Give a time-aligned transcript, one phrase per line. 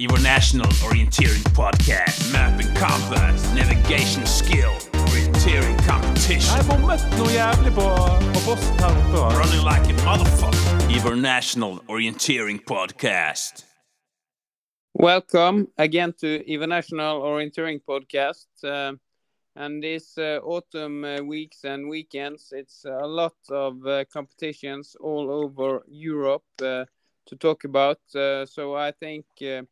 [0.00, 2.32] Your national orienteering podcast.
[2.32, 6.54] Map and compass, navigation skill, orienteering competition.
[6.56, 7.86] Jeg bommet noe jævlig på,
[8.34, 9.18] på posten her oppe.
[9.40, 10.86] Running like a motherfucker.
[10.94, 13.64] Your national orienteering podcast.
[14.94, 18.46] Welcome again to International Orienteering Podcast.
[18.62, 18.92] Uh,
[19.56, 25.28] and these uh, autumn uh, weeks and weekends, it's a lot of uh, competitions all
[25.28, 26.84] over Europe uh,
[27.26, 27.98] to talk about.
[28.14, 29.62] Uh, so I think uh,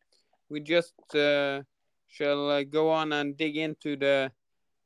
[0.48, 1.62] we just uh,
[2.08, 4.30] shall uh, go on and dig into the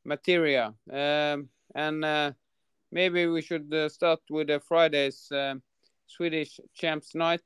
[0.04, 0.74] materia.
[0.92, 2.32] Um, and uh,
[2.90, 5.54] maybe we should start with the Friday's uh,
[6.06, 7.44] Swedish Champs Night.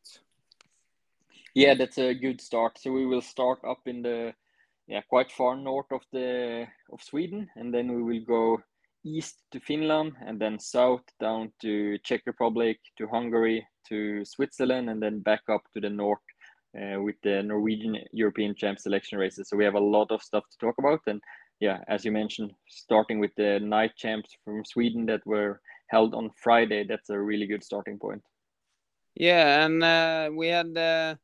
[1.54, 2.78] Yeah, that's a good start.
[2.78, 4.34] So we will start up in the
[4.86, 8.62] yeah quite far north of the of Sweden, and then we will go
[9.04, 15.00] east to Finland, and then south down to Czech Republic, to Hungary, to Switzerland, and
[15.02, 16.22] then back up to the north
[16.74, 19.48] uh, with the Norwegian European Champ selection races.
[19.48, 21.20] So we have a lot of stuff to talk about, and
[21.60, 26.30] yeah, as you mentioned, starting with the night champs from Sweden that were held on
[26.42, 26.84] Friday.
[26.84, 28.22] That's a really good starting point.
[29.14, 31.14] Yeah, and uh, we had uh,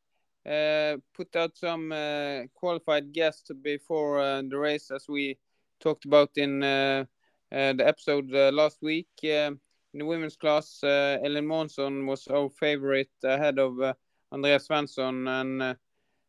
[0.49, 5.39] uh, put out some uh, qualified guests before uh, the race, as we
[5.81, 7.09] talked about in the
[7.51, 9.09] episode last week.
[9.23, 9.59] In
[9.93, 13.97] the women's class, Ellen Monson was our favorite ahead of
[14.33, 15.77] Andreas Svensson and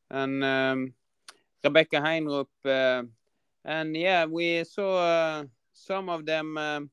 [0.09, 0.93] and um,
[1.63, 2.47] Rebecca Heinrup.
[2.65, 3.03] Uh,
[3.63, 6.89] and yeah, we saw uh, some of them um,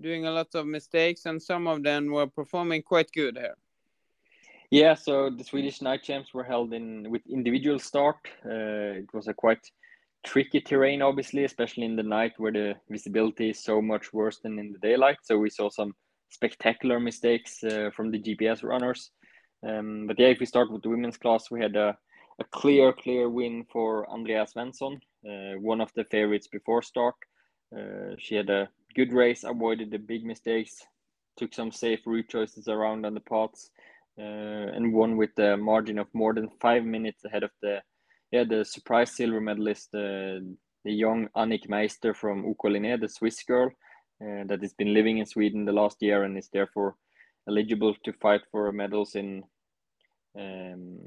[0.00, 3.56] doing a lot of mistakes, and some of them were performing quite good here.
[4.70, 8.16] Yeah, so the Swedish night champs were held in with individual start.
[8.44, 9.64] Uh, it was a quite
[10.24, 14.58] tricky terrain, obviously, especially in the night where the visibility is so much worse than
[14.58, 15.18] in the daylight.
[15.22, 15.94] So we saw some
[16.28, 19.10] spectacular mistakes uh, from the GPS runners.
[19.66, 21.96] Um, but yeah, if we start with the women's class, we had a,
[22.38, 27.14] a clear, clear win for Andrea Svensson, uh, one of the favorites before start.
[27.76, 30.80] Uh, she had a good race, avoided the big mistakes,
[31.36, 33.70] took some safe route choices around on the pots,
[34.18, 37.80] uh, and won with a margin of more than five minutes ahead of the
[38.32, 40.40] yeah the surprise silver medalist, uh,
[40.84, 43.68] the young Annik Meister from Ukoline, the Swiss girl
[44.20, 46.96] uh, that has been living in Sweden the last year and is therefore
[47.48, 49.42] eligible to fight for medals in
[50.38, 50.98] um,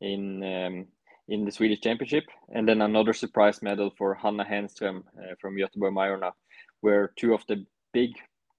[0.00, 0.86] in um,
[1.28, 5.94] in the Swedish Championship, and then another surprise medal for Hanna Henström uh, from Göteborg
[5.94, 6.32] Majorna,
[6.80, 8.10] where two of the big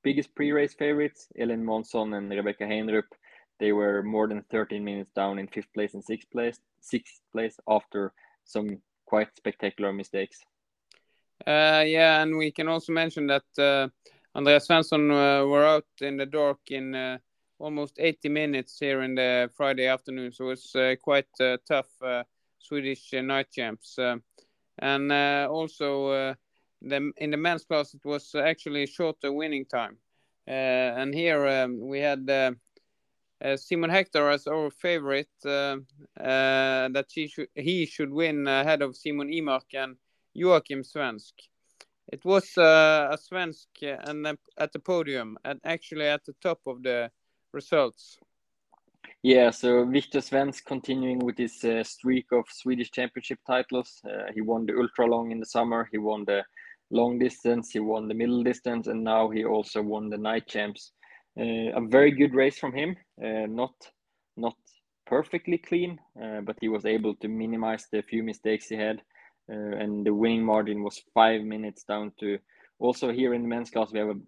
[0.03, 3.07] biggest pre-race favorites, Ellen Monson and Rebecca Heinrup,
[3.59, 7.57] they were more than 13 minutes down in fifth place and sixth place, sixth place
[7.69, 8.11] after
[8.43, 10.39] some quite spectacular mistakes.
[11.47, 13.87] Uh, yeah, and we can also mention that uh,
[14.35, 17.19] Andreas Svensson uh, were out in the dark in uh,
[17.59, 21.27] almost 80 minutes here in the Friday afternoon, so it's uh, quite
[21.67, 21.89] tough
[22.57, 23.99] Swedish night champs.
[24.79, 26.35] And also,
[26.81, 29.97] the, in the men's class, it was actually shorter winning time.
[30.47, 32.27] And here um, we had
[33.43, 35.77] uh, Simon Hector as our favorite, uh,
[36.19, 37.07] uh, that
[37.55, 39.97] he should win ahead of Simon Imark and
[40.33, 41.33] Joachim Svensk.
[42.11, 46.59] It was uh, a Svensk and then at the podium and actually at the top
[46.67, 47.09] of the
[47.53, 48.17] results.
[49.21, 54.01] Yeah, so Victor Svensk continuing with his uh, streak of Swedish Championship titles.
[54.05, 55.87] Uh, he won the ultra long in the summer.
[55.91, 56.43] He won the
[56.91, 57.71] long distance.
[57.71, 60.91] He won the middle distance, and now he also won the night champs.
[61.39, 62.97] Uh, a very good race from him.
[63.23, 63.73] Uh, not
[64.35, 64.55] not
[65.05, 69.01] perfectly clean, uh, but he was able to minimize the few mistakes he had,
[69.51, 72.37] uh, and the winning margin was five minutes down to.
[72.79, 74.19] Also here in the men's class, we have a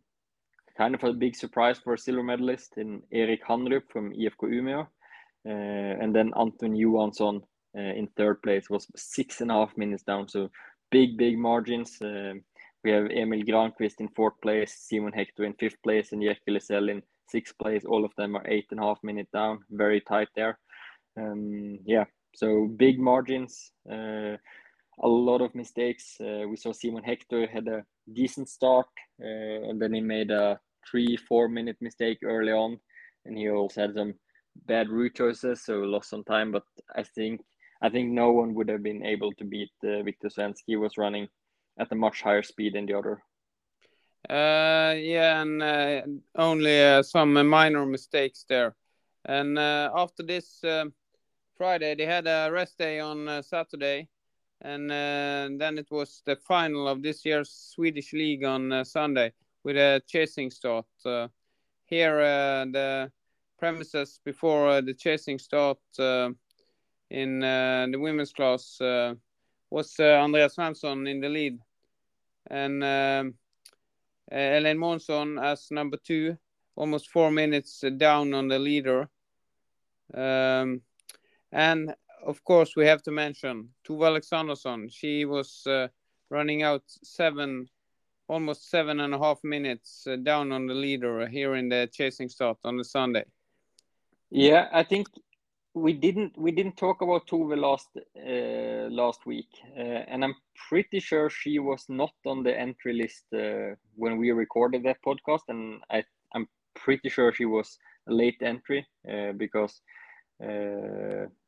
[0.77, 4.87] kind of a big surprise for a silver medalist in Erik Hanrup from IFK Umeå.
[5.47, 7.41] Uh, and then Anton Johansson
[7.77, 10.27] uh, in third place was six and a half minutes down.
[10.27, 10.49] So
[10.91, 12.01] big, big margins.
[12.01, 12.33] Uh,
[12.83, 16.89] we have Emil Granqvist in fourth place, Simon Hector in fifth place, and Jerker Lysell
[16.89, 17.83] in sixth place.
[17.85, 19.59] All of them are eight and a half minutes down.
[19.71, 20.59] Very tight there.
[21.17, 22.05] Um, yeah,
[22.35, 23.71] so big margins.
[23.89, 24.37] Uh,
[24.99, 26.17] a lot of mistakes.
[26.19, 27.83] Uh, we saw Simon Hector had a
[28.13, 28.87] decent start,
[29.21, 30.59] uh, and then he made a
[30.89, 32.79] three, four minute mistake early on,
[33.25, 34.13] and he also had some
[34.67, 36.51] bad route choices, so lost some time.
[36.51, 36.63] But
[36.95, 37.41] I think
[37.81, 40.63] I think no one would have been able to beat uh, Victor Svensk.
[40.65, 41.27] He was running
[41.79, 43.21] at a much higher speed than the other.
[44.29, 46.01] Uh, yeah, and uh,
[46.35, 48.75] only uh, some minor mistakes there.
[49.25, 50.63] And after this
[51.57, 54.09] Friday, they had a rest day on Saturday,
[54.65, 59.31] and uh, then it was the final of this year's Swedish league on uh, Sunday
[59.63, 60.85] with a chasing start.
[61.05, 61.27] Uh,
[61.85, 62.17] here,
[62.71, 63.11] the
[63.59, 68.79] premises before the chasing start, in the women's class
[69.69, 71.59] was Andreas Svensson in the lead,
[72.47, 73.33] and um,
[74.31, 76.37] uh, Elaine Monson as number two,
[76.75, 79.07] almost four minutes down on the leader.
[80.13, 80.81] Um,
[81.51, 81.93] and
[82.25, 84.89] of course, we have to mention Tove Alexandersson.
[84.91, 85.87] She was uh,
[86.29, 87.69] running out seven,
[88.27, 92.29] almost seven and a half minutes uh, down on the leader here in the chasing
[92.29, 93.25] start on the Sunday.
[94.31, 95.07] Yeah, I think
[95.73, 100.35] we didn't we didn't talk about Tove last uh, last week, uh, and I'm
[100.69, 105.43] pretty sure she was not on the entry list uh, when we recorded that podcast,
[105.49, 107.77] and I I'm pretty sure she was
[108.07, 109.81] a late entry uh, because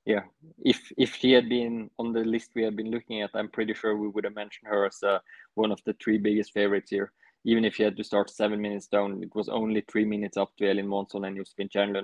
[0.08, 0.24] yeah,
[0.64, 3.74] if if she had been on the list we had been looking at, I'm pretty
[3.74, 5.20] sure we would have mentioned her as uh,
[5.56, 7.12] one of the three biggest favorites here.
[7.44, 10.56] Even if she had to start seven minutes down, it was only three minutes up
[10.58, 12.04] to Elin Monson and Josefin Chandler.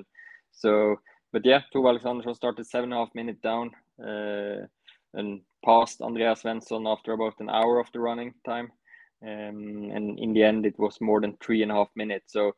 [0.51, 0.97] So,
[1.31, 3.71] but yeah, Tove Alexandersson started seven and a half minutes down
[4.05, 4.67] uh,
[5.13, 8.69] and passed Andreas Svensson after about an hour of the running time.
[9.25, 12.33] Um, and in the end, it was more than three and a half minutes.
[12.33, 12.51] So,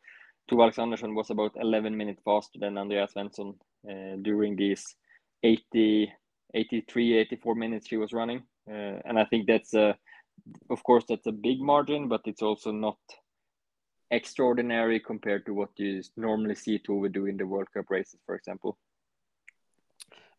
[0.50, 3.56] Tove Alexandersson was about 11 minutes faster than Andreas Svensson
[3.88, 4.96] uh, during these
[5.46, 6.12] 80,
[6.56, 8.44] 83, 84 minutes she was running.
[8.68, 9.96] Uh, and I think that's a,
[10.72, 12.98] of course, that's a big margin, but it's also not
[14.10, 18.36] extraordinary compared to what you normally see Tove do in the World Cup races, for
[18.36, 18.78] example.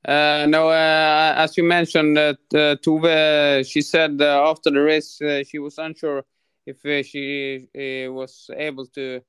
[0.05, 5.43] Uh, no, uh, as you mentioned, uh, Tove, she said uh, after the race uh,
[5.45, 6.25] she was unsure
[6.65, 7.69] if uh, she
[8.09, 9.21] was able to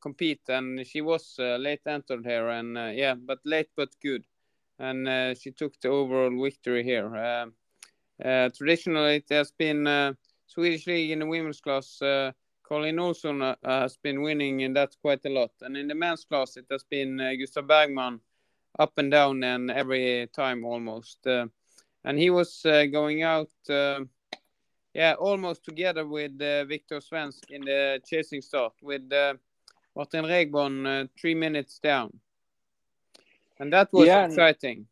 [0.00, 4.24] compete, and she was late entered here, and yeah, but late but good
[4.78, 7.14] and uh, she took the overall victory here.
[7.14, 7.46] Uh,
[8.24, 10.16] uh, traditionally, it has been
[10.46, 11.98] Swedish league in the women's class.
[12.00, 16.56] Karolin Ohlsson has been winning in that quite a lot, and in the men's class,
[16.56, 18.20] it has been Gustav Bergman
[18.78, 21.18] up and down and every time almost.
[21.26, 23.50] and he was going out
[24.94, 29.34] yeah, almost together with uh, Victor Svensk in the chasing start with uh,
[29.96, 32.20] Martin Regborn uh, three minutes down
[33.60, 34.86] and that was yeah, exciting.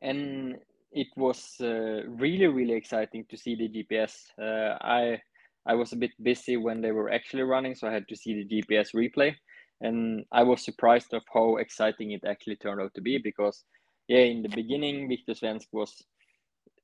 [0.00, 0.56] And
[0.92, 4.14] it was uh, really really exciting to see the GPS.
[4.40, 5.20] Uh, I
[5.66, 8.34] I was a bit busy when they were actually running, so I had to see
[8.34, 9.34] the GPS replay,
[9.80, 13.64] and I was surprised of how exciting it actually turned out to be because
[14.08, 16.02] yeah, in the beginning Victor Svensk was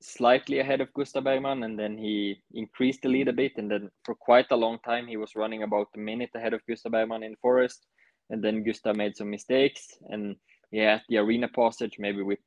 [0.01, 3.91] slightly ahead of Gustav Bergman, and then he increased the lead a bit, and then
[4.05, 7.25] for quite a long time he was running about a minute ahead of Gustav Bergman
[7.25, 7.87] in forest,
[8.31, 10.37] and then Gustav made some mistakes and
[10.71, 12.39] yeah, the arena passage, maybe with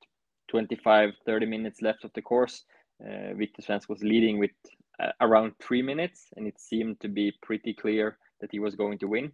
[0.49, 2.63] 25, 30 minutes left of the course,
[3.03, 4.51] uh, Victor Svensk was leading with
[4.99, 8.99] uh, around three minutes, and it seemed to be pretty clear that he was going
[8.99, 9.31] to win.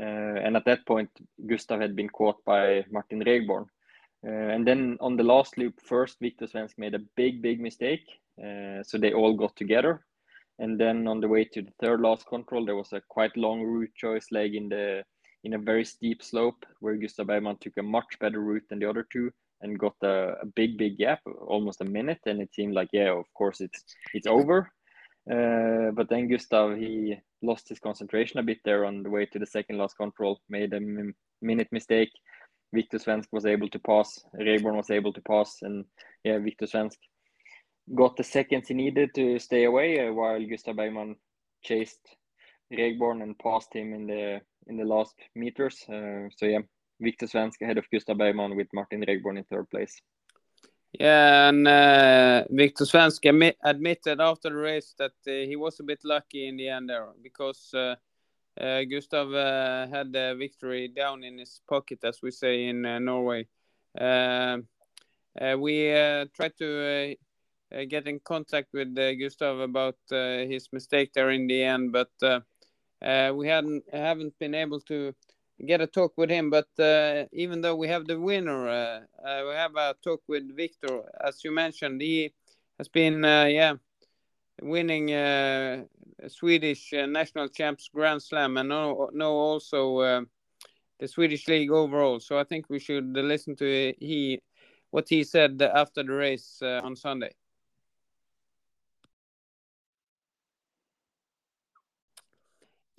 [0.00, 1.10] Uh, and at that point,
[1.46, 3.66] Gustav had been caught by Martin Regborn.
[4.26, 8.06] Uh, and then on the last loop, first Victor Svensk made a big, big mistake.
[8.42, 10.04] Uh, so they all got together.
[10.58, 13.62] And then on the way to the third last control, there was a quite long
[13.62, 15.02] route choice leg in the
[15.44, 18.88] in a very steep slope where Gustav Bergman took a much better route than the
[18.88, 19.30] other two
[19.60, 22.20] and got a, a big, big gap, almost a minute.
[22.26, 23.84] And it seemed like, yeah, of course it's
[24.14, 24.70] it's over.
[25.30, 29.38] Uh, but then Gustav he lost his concentration a bit there on the way to
[29.38, 30.80] the second last control, made a
[31.40, 32.10] minute mistake.
[32.74, 35.84] Victor Svensk was able to pass, Regborn was able to pass, and
[36.24, 36.96] yeah, Victor Svensk
[37.94, 41.16] got the seconds he needed to stay away uh, while Gustav Bergman
[41.62, 42.00] chased
[42.76, 45.84] Regborn and passed him in the in the last meters.
[45.88, 46.60] Uh, so yeah,
[47.00, 50.00] Victor Svensk ahead of Gustav Bergman with Martin Regborn in third place.
[50.92, 55.84] Yeah, and uh, Victor Svensk admit, admitted after the race that uh, he was a
[55.84, 57.94] bit lucky in the end there because uh,
[58.60, 63.46] uh Gustav uh, had the victory down in his pocket, as we say in Norway.
[63.96, 65.92] we
[66.36, 67.16] tried to
[67.88, 72.10] get in contact with Gustav about his mistake there in the end, but
[73.02, 75.14] uh, we hadn't haven't been able to
[75.66, 79.42] get a talk with him, but uh, even though we have the winner, uh, uh
[79.48, 81.02] we have a talk with Victor.
[81.24, 82.32] As you mentioned, he
[82.78, 83.74] has been uh, yeah
[84.60, 85.84] winning uh,
[86.28, 90.26] Swedish national champs Grand Slam and know, know also
[91.00, 92.20] the Swedish league overall.
[92.20, 94.40] So I think we should listen to he
[94.90, 97.32] what he said after the race on Sunday.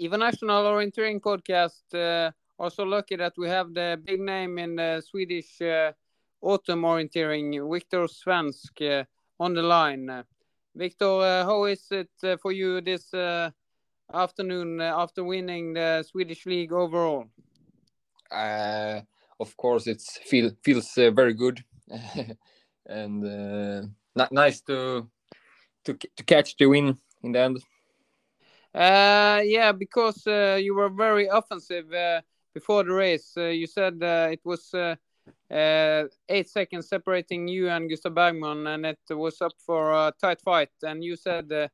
[0.04, 2.30] Even National Orienteering Podcast uh,
[2.60, 5.94] also lucky that we have the big name in the Swedish uh,
[6.42, 9.06] autumn orienteering, Victor Svensk, uh,
[9.40, 10.26] on the line.
[10.76, 13.50] Victor, uh, how is it uh, for you this uh,
[14.14, 17.24] afternoon after winning the Swedish league overall?
[18.30, 21.64] of course, it feel, feels very good.
[22.88, 23.94] and
[24.32, 25.10] nice to
[25.86, 27.64] to to catch the win in the end.
[28.74, 32.22] Uh, yeah, because uh, you were very offensive uh,
[32.54, 33.34] before the race.
[33.36, 34.74] You said it was
[36.30, 40.72] eight seconds separating you and Gustav Bergman, and it was up for a tight fight.
[40.82, 41.70] And you said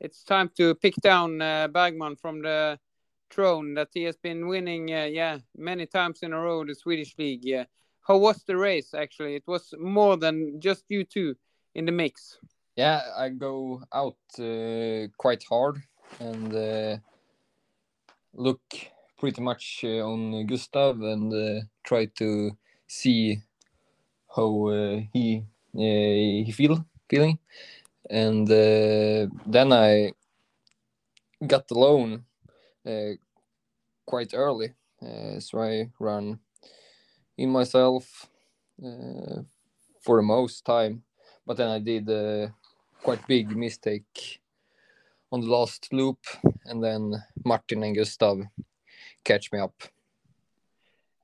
[0.00, 2.78] it's time to pick down Bergman from the
[3.30, 7.44] throne that he has been winning, yeah, many times in a row the Swedish league.
[7.44, 7.64] Yeah,
[8.06, 8.94] how was the race?
[8.94, 11.34] Actually, it was more than just you two
[11.74, 12.38] in the mix.
[12.76, 15.82] Yeah, I go out uh, quite hard
[16.20, 16.96] and uh,
[18.32, 18.60] look
[19.18, 22.56] pretty much uh, on Gustav and uh, try to
[22.86, 23.40] see
[24.34, 24.68] how
[25.12, 27.38] he he feel feeling,
[28.10, 30.12] and uh, then I
[31.46, 32.24] got alone
[32.86, 33.12] uh,
[34.06, 36.38] quite early, uh, so I run
[37.36, 38.28] in myself
[40.00, 41.02] for the most time,
[41.46, 42.54] but then I did a
[43.02, 44.40] quite big mistake
[45.34, 46.18] on the last loop,
[46.66, 47.12] and then
[47.44, 48.38] Martin and Gustav
[49.24, 49.74] catch me up.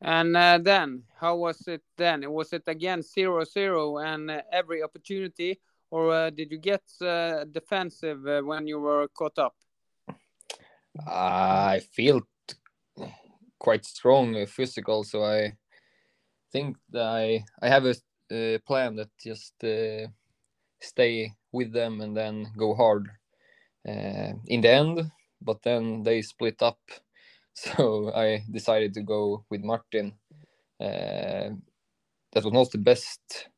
[0.03, 2.29] And uh, then, how was it then?
[2.29, 7.45] Was it again zero zero and uh, every opportunity, or uh, did you get uh,
[7.45, 9.55] defensive uh, when you were caught up?
[11.07, 12.23] I feel
[13.61, 15.53] quite strong uh, physical, so I
[16.51, 17.95] think that I I have a
[18.35, 20.09] uh, plan that just uh,
[20.81, 23.09] stay with them and then go hard
[23.85, 25.11] Eh, in the end.
[25.41, 26.79] But then they split up,
[27.55, 30.13] so I decided to go with Martin.
[30.79, 31.51] Uh,
[32.33, 33.49] that was not the best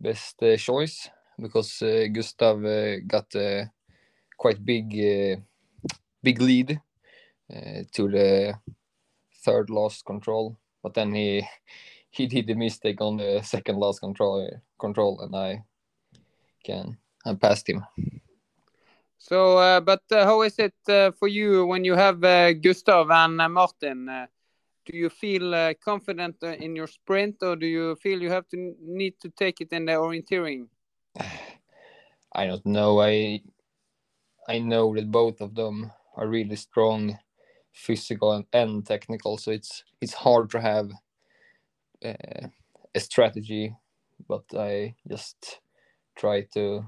[0.00, 1.82] best uh, choice because
[2.12, 2.62] Gustav
[3.06, 3.70] got a
[4.36, 4.90] quite big
[6.22, 6.80] big lead
[7.48, 8.54] to the
[9.44, 11.46] third last control, but then he
[12.10, 15.64] he did a mistake on the second last control control, and I
[16.64, 17.84] can I passed him.
[19.22, 23.08] So, uh, but uh, how is it uh, for you when you have uh, Gustav
[23.08, 24.08] and uh, Martin?
[24.08, 24.26] Uh,
[24.84, 29.14] do you feel confident in your sprint, or do you feel you have to need
[29.20, 30.66] to take it in the orienteering?
[32.34, 33.00] I don't know.
[33.00, 33.42] I
[34.48, 37.16] I know that both of them are really strong,
[37.72, 39.38] physical and, and technical.
[39.38, 40.90] So it's it's hard to have
[42.02, 43.76] a strategy,
[44.26, 45.60] but I just
[46.16, 46.84] try to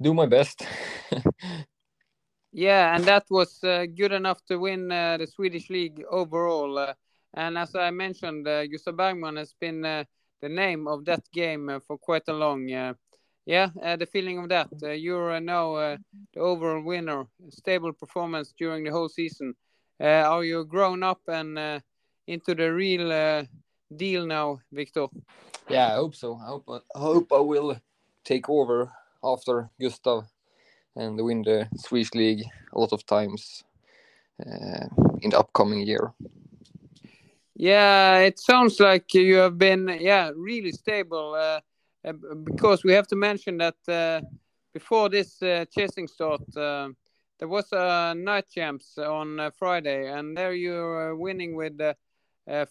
[0.00, 0.62] do my best.
[2.52, 6.78] Yeah, and that was uh, good enough to win uh, the Swedish league overall.
[6.78, 6.94] Uh,
[7.34, 10.04] and as I mentioned, uh, Gustav Bergman has been uh,
[10.42, 12.70] the name of that game uh, for quite a long.
[12.72, 12.94] Uh,
[13.46, 14.68] yeah, uh, the feeling of that.
[14.82, 15.96] Uh, you're uh, now uh,
[16.34, 19.54] the overall winner, stable performance during the whole season.
[20.00, 21.80] Uh, are you grown up and uh,
[22.26, 23.44] into the real uh,
[23.94, 25.06] deal now, Victor?
[25.68, 26.36] yeah, I hope so.
[26.36, 26.64] I hope
[26.94, 27.76] I hope I will
[28.24, 30.24] take over after Gustav
[30.96, 33.64] and win the Swedish league a lot of times
[34.40, 34.86] uh,
[35.20, 36.12] in the upcoming year.
[37.54, 41.34] Yeah, it sounds like you have been yeah really stable.
[41.34, 41.60] Uh,
[42.02, 42.12] uh,
[42.44, 44.20] because we have to mention that uh,
[44.72, 46.88] before this uh, chasing start, uh,
[47.38, 51.78] there was a night champs on uh, Friday, and there you were winning with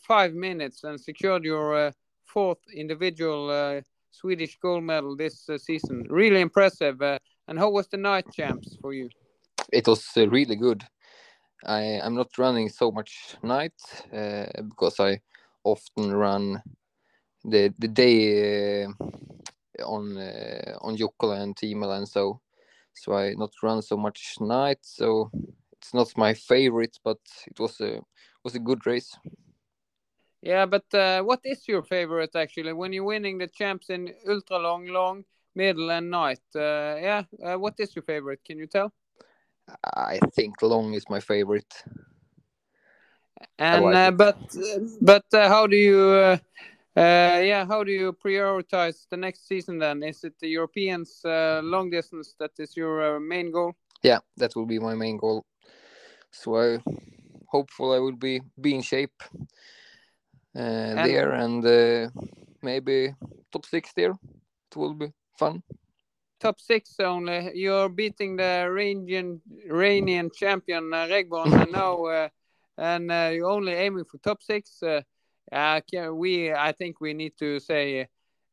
[0.07, 1.93] five minutes and secured your
[2.25, 6.05] fourth individual Swedish gold medal this uh, season.
[6.09, 7.01] Really impressive.
[7.01, 9.09] Uh, and how was the night champs for you?
[9.71, 10.83] It was uh, really good.
[11.65, 13.73] I I'm not running so much night
[14.11, 15.19] because I
[15.63, 16.61] often run
[17.43, 18.89] the the day uh,
[19.85, 22.41] on uh, on Jukola and Tiomila and so
[22.93, 25.31] so I not run so much night so
[25.73, 28.01] it's not my favorite but it was a
[28.43, 29.17] was a good race.
[30.41, 34.57] Yeah, but uh, what is your favorite actually when you're winning the champs in ultra
[34.57, 36.39] long, long, middle, and night?
[36.55, 38.39] Uh, yeah, uh, what is your favorite?
[38.45, 38.93] Can you tell?
[39.83, 41.83] I think long is my favorite.
[43.57, 44.37] And like uh, but
[45.01, 46.37] but uh, how do you uh,
[46.95, 50.03] uh, yeah how do you prioritize the next season then?
[50.03, 53.75] Is it the Europeans uh, long distance that is your uh, main goal?
[54.01, 55.45] Yeah, that will be my main goal.
[56.31, 56.79] So I
[57.47, 59.21] hopeful I will be be in shape
[60.55, 62.09] uh, there and uh,
[62.61, 63.13] maybe
[63.51, 64.11] top six there.
[64.71, 65.63] It will be fun.
[66.39, 67.51] Top six only.
[67.53, 72.29] You're beating the Iranian Iranian champion uh, Regborn and now uh,
[72.77, 74.81] and uh, you're only aiming for top six.
[74.81, 75.01] Uh,
[75.91, 78.07] can we I think we need to say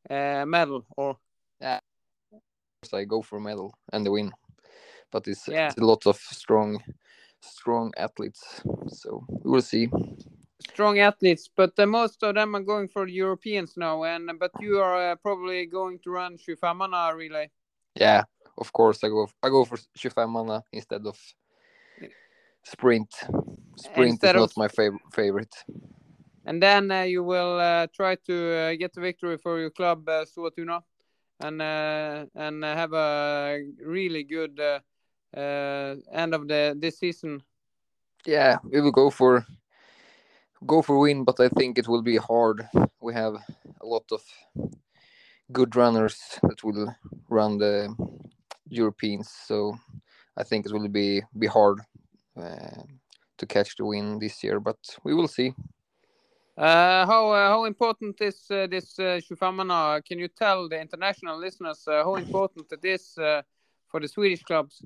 [0.09, 1.17] uh, medal or
[2.83, 4.31] So I go for medal and the win.
[5.11, 5.69] But it's, Yeah.
[5.69, 6.83] it's a lot of strong
[7.41, 8.61] strong athletes.
[8.87, 9.89] So we will see.
[10.59, 14.03] Strong athletes, but uh, most of them are going for Europeans now.
[14.03, 17.49] And but you are uh, probably going to run 25manna relay.
[17.95, 18.23] Yeah,
[18.57, 21.17] of course I go I go for 25manna instead of
[22.63, 23.13] sprint.
[23.75, 25.53] Sprint Instead is of- not my fav- favorite.
[26.45, 30.07] And then uh, you will uh, try to uh, get the victory for your club,
[30.07, 30.81] uh, Stora Tuna,
[31.41, 34.79] and uh, and have a really good uh,
[35.37, 37.43] uh, end of the this season.
[38.25, 39.45] Yeah, we will go for
[40.65, 42.67] go for win, but I think it will be hard.
[43.01, 43.35] We have
[43.81, 44.21] a lot of
[45.51, 46.93] good runners that will
[47.29, 47.95] run the
[48.69, 49.77] Europeans, so
[50.35, 51.79] I think it will be be hard
[52.35, 52.83] uh,
[53.37, 54.59] to catch the win this year.
[54.59, 55.53] But we will see.
[56.57, 60.03] Uh, how uh, how important is uh, this uh, Shufamana?
[60.03, 63.43] Can you tell the international listeners uh, how important it is uh,
[63.87, 64.83] for the Swedish clubs?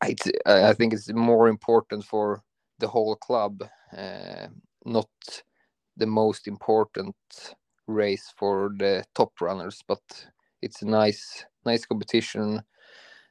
[0.00, 2.42] I think it's more important for
[2.82, 3.62] the whole club,
[3.96, 4.48] uh,
[4.84, 5.08] not
[5.96, 7.16] the most important
[7.86, 10.02] race for the top runners, but
[10.60, 12.60] it's a nice nice competition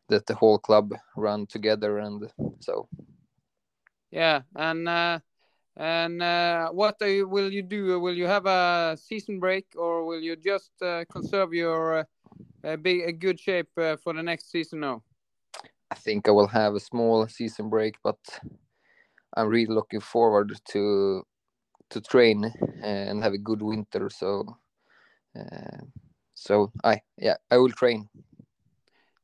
[0.08, 2.88] that the whole club run together, and so
[4.12, 5.20] Yeah, and uh,
[5.76, 8.00] and uh, what you, will you do?
[8.00, 12.04] Will you have a season break, or will you just uh, conserve your uh,
[12.64, 15.04] uh, a good shape uh, for the next season now?
[15.92, 18.20] I think I will have a small season break, but
[19.36, 21.24] I'm really looking forward to
[21.90, 24.10] to train and have a good winter.
[24.10, 24.58] So,
[25.36, 25.86] uh,
[26.34, 28.10] so I yeah I will train.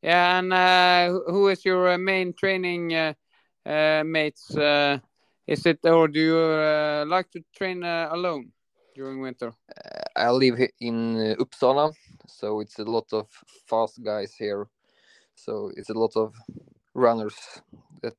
[0.01, 3.13] Yeah, and uh, who- is your uh, main training uh,
[3.65, 4.55] uh, mates?
[4.55, 4.99] Uh,
[5.47, 8.51] is it or do you uh, like to train uh, alone
[8.95, 9.53] during winter?
[10.15, 11.93] I live in Uppsala,
[12.27, 13.27] so it's a lot of
[13.67, 14.67] fast guys here.
[15.35, 16.33] So it's a lot of
[16.93, 17.35] runners
[18.01, 18.17] that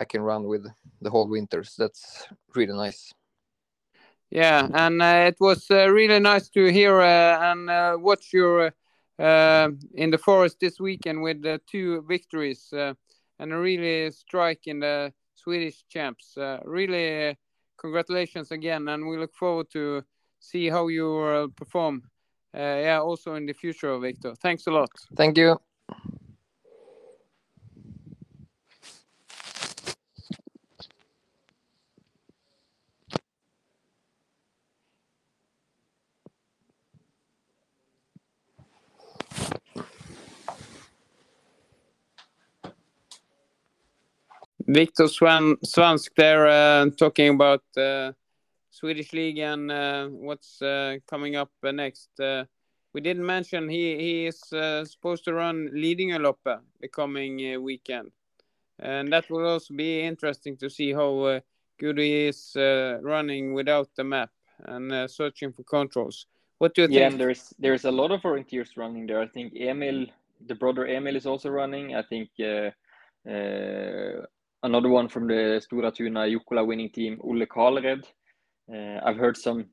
[0.00, 0.66] I can run with
[1.02, 1.74] the whole winters.
[1.78, 2.26] That's
[2.56, 3.12] really nice.
[4.30, 8.72] Yeah, and uh, it was uh, really nice to hear uh, and uh, watch your
[9.18, 12.94] in the forest this weekend with uh, two victories uh,
[13.38, 16.36] and a really strike in the Swedish champs.
[16.38, 17.34] Uh, really, uh,
[17.78, 20.02] congratulations again, and we look forward to
[20.38, 22.02] see how you perform.
[22.54, 24.34] Uh, yeah, also in the future, Victor.
[24.36, 24.90] Thanks a lot.
[25.16, 25.60] Thank you.
[44.72, 48.12] Victor Swan Svansk there uh, talking about uh,
[48.70, 52.08] Swedish league and uh, what's uh, coming up uh, next.
[52.20, 52.44] Uh,
[52.94, 58.12] we didn't mention he he is uh, supposed to run Lidingöloppet the coming uh, weekend,
[58.78, 61.40] and that will also be interesting to see how uh,
[61.78, 64.30] good he is uh, running without the map
[64.66, 66.26] and uh, searching for controls.
[66.58, 67.12] What do you Yeah, think?
[67.12, 69.20] and there's there's a lot of volunteers running there.
[69.20, 70.06] I think Emil,
[70.46, 71.96] the brother Emil, is also running.
[71.96, 72.70] I think uh,
[73.28, 74.26] uh,
[74.62, 78.04] another one from the Stora Tuna Jukola winning team, Olle Karlred.
[78.72, 79.66] Uh, I've heard some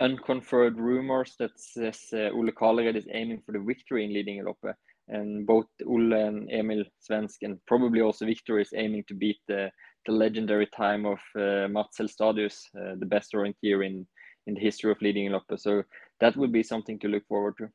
[0.00, 4.74] unconfirmed rumors that says uh, is aiming for the victory in Lidingöloppet,
[5.08, 9.70] and both Olle and Emil Svensk, and probably also Victor, is aiming to beat the
[10.06, 14.06] the legendary time of uh, Mats uh, the best orienteer in
[14.46, 15.60] in the history of Lidingöloppet.
[15.60, 15.84] So
[16.20, 17.68] that would be something to look forward to.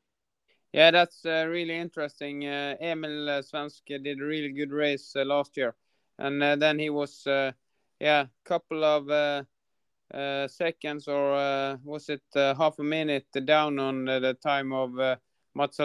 [0.72, 2.46] Yeah, that's uh, really interesting.
[2.46, 5.74] Uh, Emil uh, Svensk did a really good race uh, last year,
[6.18, 7.52] and uh, then he was, uh,
[8.00, 9.42] yeah, couple of uh,
[10.12, 14.98] uh, seconds or uh, was it uh, half a minute down on the time of
[14.98, 15.16] uh,
[15.54, 15.76] Mats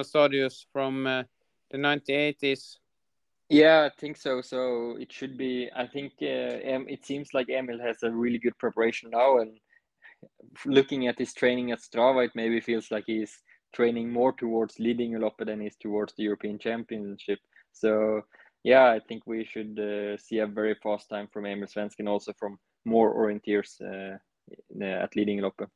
[0.71, 2.77] from the 1980s.
[3.49, 4.41] Yeah, I think so.
[4.41, 5.69] So it should be.
[5.75, 9.59] I think it seems like Emil has a really good preparation now, and
[10.65, 13.39] looking at his training at Strava, it maybe feels like he's
[13.73, 17.39] training more towards Lidingöloppet than he's towards the European Championship.
[17.73, 18.21] So
[18.63, 22.09] yeah, I think we should uh, see a very fast time from Emil Svensk and
[22.09, 24.17] also from more orienteers uh,
[24.83, 25.69] at Lidingöloppet.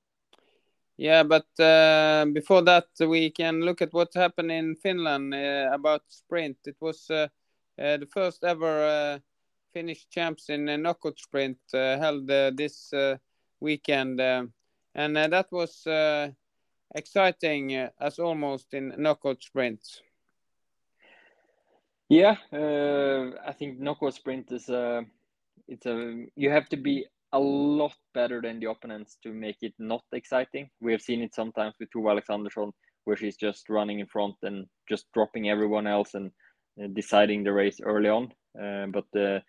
[0.98, 6.02] Yeah, but uh, before that, we can look at what happened in Finland uh, about
[6.08, 6.58] sprint.
[6.66, 7.28] It was uh,
[7.80, 9.20] uh, the first ever uh,
[9.74, 13.18] Finnish champs in a knockout sprint uh, held uh, this uh,
[13.60, 14.54] weekend, um,
[14.96, 16.32] and uh, that was uh,
[16.96, 20.02] exciting uh, as almost in knockout sprints.
[22.10, 25.04] Yeah, uh, I think knockout sprint is a
[25.68, 29.74] it's a you have to be a lot better than the opponents to make it
[29.78, 30.70] not exciting.
[30.80, 32.72] We have seen it sometimes with Tove Alexandersson,
[33.04, 36.32] where she's just running in front and just dropping everyone else and
[36.82, 38.32] uh, deciding the race early on.
[38.58, 39.42] Uh, but uh,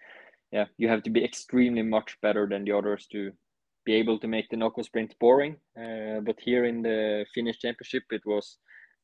[0.51, 3.31] yeah, you have to be extremely much better than the others to
[3.87, 5.57] be able to make the knockout sprint boring.
[5.77, 8.59] Uh, but here in the Finnish Championship, it was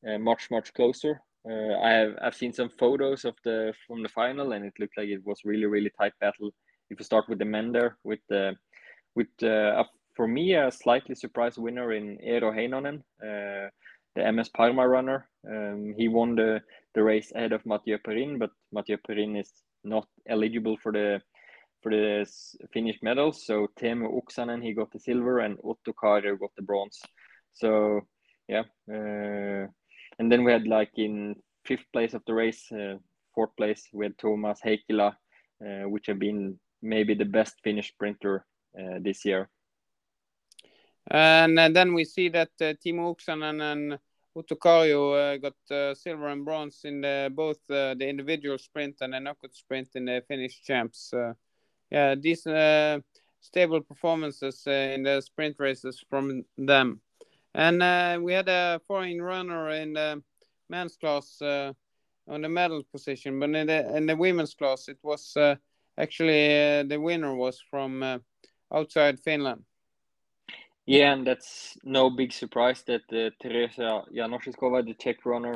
[0.05, 1.21] uh, much much closer.
[1.47, 4.97] Uh, I have I've seen some photos of the from the final, and it looked
[4.97, 6.51] like it was really really tight battle.
[6.89, 8.55] If you start with the men there, with the
[9.15, 13.69] with uh, a, for me a slightly surprise winner in Eero Heinonen, uh,
[14.15, 15.29] the MS Parma runner.
[15.47, 16.61] Um, he won the
[16.95, 19.51] the race ahead of Mathieu Perrin, but Mathieu Perrin is
[19.83, 21.21] not eligible for the
[21.83, 22.25] for the
[22.73, 23.45] Finnish medals.
[23.45, 26.99] So Teemu Oksanen he got the silver, and Otto Kari got the bronze.
[27.53, 28.01] So
[28.47, 29.67] yeah, uh,
[30.19, 32.97] and then we had like in fifth place of the race, uh,
[33.33, 35.15] fourth place we had Thomas Heikkilä,
[35.61, 38.45] uh, which have been maybe the best Finnish sprinter
[38.79, 39.49] uh, this year.
[41.11, 43.99] And, and then we see that uh, Teemu Oksanen and
[44.61, 49.13] Kari uh, got uh, silver and bronze in the, both uh, the individual sprint and
[49.13, 51.13] the knockout sprint in the Finnish champs.
[51.13, 51.33] Uh,
[51.91, 52.99] yeah, these uh,
[53.39, 57.01] stable performances uh, in the sprint races from them.
[57.55, 60.21] And we had a foreign runner in the
[60.69, 65.37] men's class on the medal position, but in the, in the women's class, it was
[65.97, 68.21] actually the winner was from
[68.73, 69.63] outside Finland.
[70.85, 75.55] Yeah, and that's no big surprise that uh, Tereza Janošíková, the Czech runner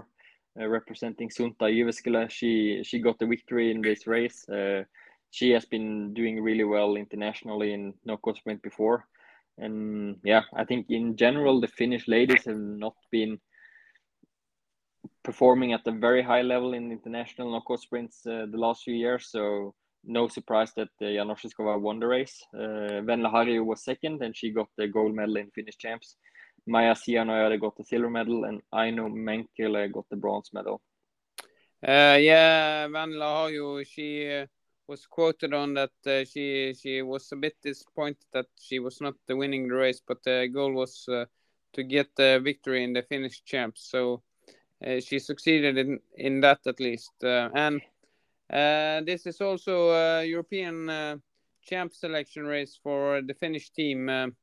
[0.59, 4.49] uh, representing Suunta Jyväskylä, she she got the victory in this race.
[4.49, 4.83] Uh,
[5.29, 9.05] she has been doing really well internationally in knockout sprint before,
[9.59, 13.39] and yeah, I think in general the Finnish ladies have not been
[15.23, 19.29] performing at a very high level in international knockout sprints uh, the last few years.
[19.29, 22.41] So no surprise that uh, won the race.
[22.53, 26.15] Uh, Venla Harju was second, and she got the gold medal in Finnish champs.
[26.67, 30.81] Maija Sianoja got the silver medal, and Aino Menkele got the bronze medal.
[31.85, 34.45] Uh, yeah, Venla Harju, she uh,
[34.89, 39.13] was quoted on that uh, she she was a bit disappointed that she was not
[39.29, 41.25] winning the race, but the goal was uh,
[41.73, 43.87] to get the victory in the Finnish champs.
[43.91, 44.23] So
[44.85, 47.81] uh, she succeeded in in that at least, uh, and
[48.51, 51.17] uh, this is also a European uh,
[51.61, 54.33] champ selection race for the Finnish team.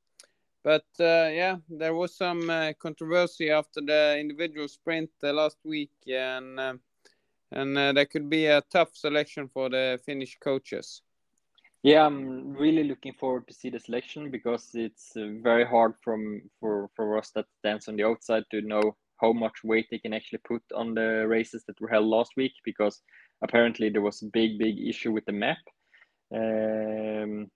[0.63, 6.81] But yeah, there was some controversy after the individual sprint last week, and
[7.53, 11.03] and uh, that could be a tough selection for the Finnish coaches.
[11.83, 16.43] Yeah, I'm really looking forward to see the selection because it's uh, very hard from
[16.59, 20.13] for for us that stands on the outside to know how much weight they can
[20.13, 23.03] actually put on the races that were held last week because
[23.43, 25.59] apparently there was a big big issue with the map
[26.35, 27.51] um,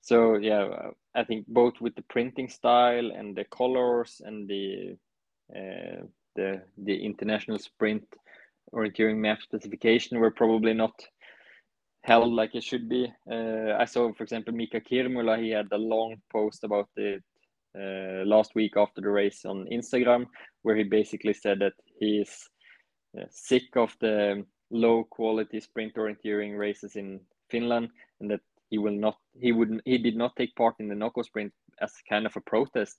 [0.00, 4.96] so yeah i think both with the printing style and the colors and the
[5.54, 6.02] uh,
[6.36, 8.04] the the international sprint
[8.74, 10.94] orienteering map specification were probably not
[12.04, 13.12] held like it should be.
[13.30, 17.22] Uh, i saw for example miika kirmula he had a long post about it
[17.78, 20.26] uh, last week after the race on instagram
[20.62, 22.48] where he basically said that he is
[23.18, 27.20] uh, sick of the low quality sprint orienteering races in
[27.50, 30.94] Finland and that he will not he would he did not take part in the
[30.94, 32.96] knockout sprint as kind of a protest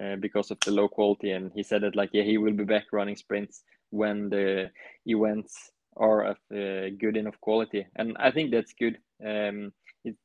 [0.00, 1.30] uh, because of the low quality.
[1.30, 4.70] And he said that like yeah he will be back running sprints when the
[5.06, 9.72] events are of uh, good enough quality and I think that's good um,
[10.04, 10.16] it,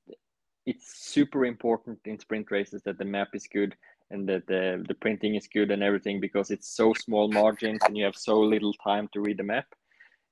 [0.66, 3.76] it's super important in sprint races that the map is good
[4.10, 7.98] and that the, the printing is good and everything because it's so small margins and
[7.98, 9.66] you have so little time to read the map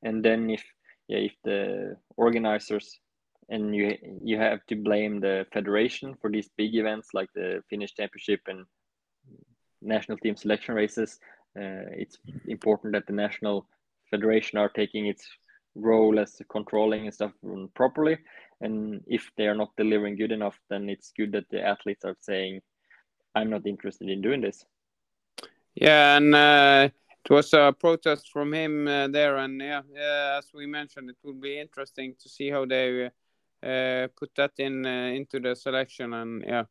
[0.03, 0.63] and then if
[1.09, 2.99] yeah, if the organizers
[3.49, 7.95] and you you have to blame the federation for these big events like the Finnish
[7.95, 8.65] Championship and
[9.81, 11.19] national team selection races.
[11.59, 12.17] Uh, it's
[12.47, 13.67] important that the national
[14.09, 15.27] federation are taking its
[15.75, 17.31] role as controlling and stuff
[17.75, 18.17] properly.
[18.61, 22.15] And if they are not delivering good enough, then it's good that the athletes are
[22.19, 22.61] saying,
[23.35, 24.65] "I'm not interested in doing this."
[25.75, 26.89] Yeah, and uh,
[27.23, 29.81] it was a protest from him uh, there, and yeah,
[30.37, 33.09] as we mentioned, it will be interesting to see how they
[33.63, 36.63] uh, put that in uh, into the selection and yeah,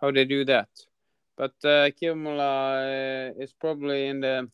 [0.00, 0.68] how they do that.
[1.36, 4.48] But uh, Kirmula uh, is probably in the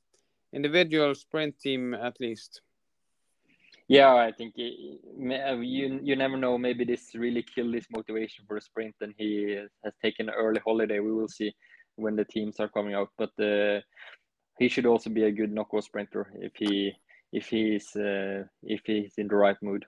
[0.52, 2.62] individual sprint team at least.
[3.88, 6.56] Yeah, I think he, uh, you you never know.
[6.56, 10.60] Maybe this really killed his motivation for the sprint, and he has taken an early
[10.64, 11.00] holiday.
[11.00, 11.52] We will see
[11.96, 13.08] when the teams are coming out.
[13.18, 13.80] But uh,
[14.60, 16.92] he should also be a good knockout sprinter if he
[17.32, 19.84] if he's uh, if he's in the right mood.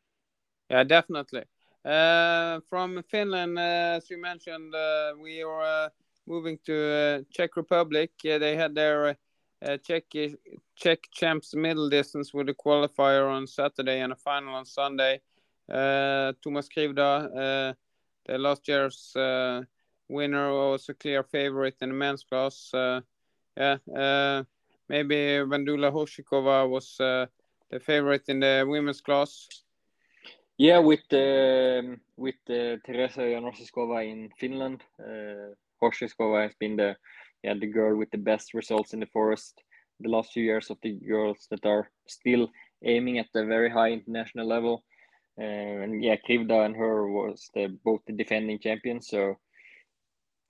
[0.69, 1.45] Yeah, definitely.
[1.85, 5.89] Uh, from Finland, uh, as you mentioned, uh, we are uh,
[6.27, 8.11] moving to uh, Czech Republic.
[8.23, 9.17] they had their
[9.83, 10.05] Czech
[10.77, 15.21] Czech champs middle distance with a qualifier on Saturday and a final on Sunday.
[15.69, 17.75] Thomas Krivda,
[18.27, 19.15] the last year's
[20.13, 22.73] winner was a clear favorite in the men's class.
[22.73, 23.01] Uh,
[23.57, 24.45] yeah, uh,
[24.89, 25.15] maybe
[25.47, 27.27] Vendula Hoshikova was uh,
[27.71, 29.49] the favorite in the women's class.
[30.59, 36.97] Yeah, with um, with uh, Tereza Janošíková in Finland, uh, Hoshikova has been the
[37.43, 39.63] yeah the girl with the best results in the forest
[40.03, 42.49] the last few years of the girls that are still
[42.85, 44.85] aiming at the very high international level.
[45.39, 49.37] Uh, and yeah, Krivda and her was the, both the defending champions, so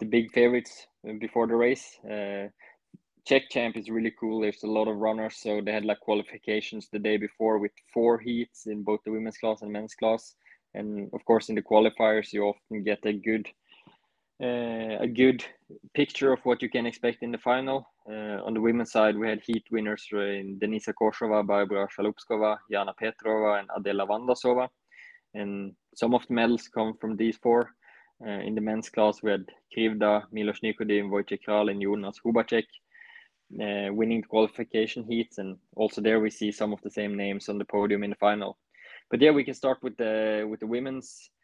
[0.01, 0.87] the big favorites
[1.21, 1.99] before the race.
[2.05, 2.49] Uh,
[3.25, 4.41] Czech champ is really cool.
[4.41, 8.19] There's a lot of runners, so they had like qualifications the day before with four
[8.19, 10.35] heats in both the women's class and men's class.
[10.75, 13.47] And of course, in the qualifiers, you often get a good
[14.43, 15.45] a good
[15.95, 17.87] picture of what you can expect in the final.
[18.11, 22.93] Uh, on the women's side, we had heat winners in Denisa Koshova, Barbara Shalupskova, Jana
[23.01, 24.69] Petrova, and Adela Vandasova.
[25.35, 27.71] And some of the medals come from these four.
[28.25, 32.67] Uh, in the men's class, we had Krivda, Milos Nikodim, Vojtěch Kral, and Jonas Hubacek
[33.61, 35.39] uh, winning the qualification heats.
[35.39, 38.17] And also there we see some of the same names on the podium in the
[38.17, 38.59] final.
[39.11, 41.42] But yeah, we can start with the with the women's uh,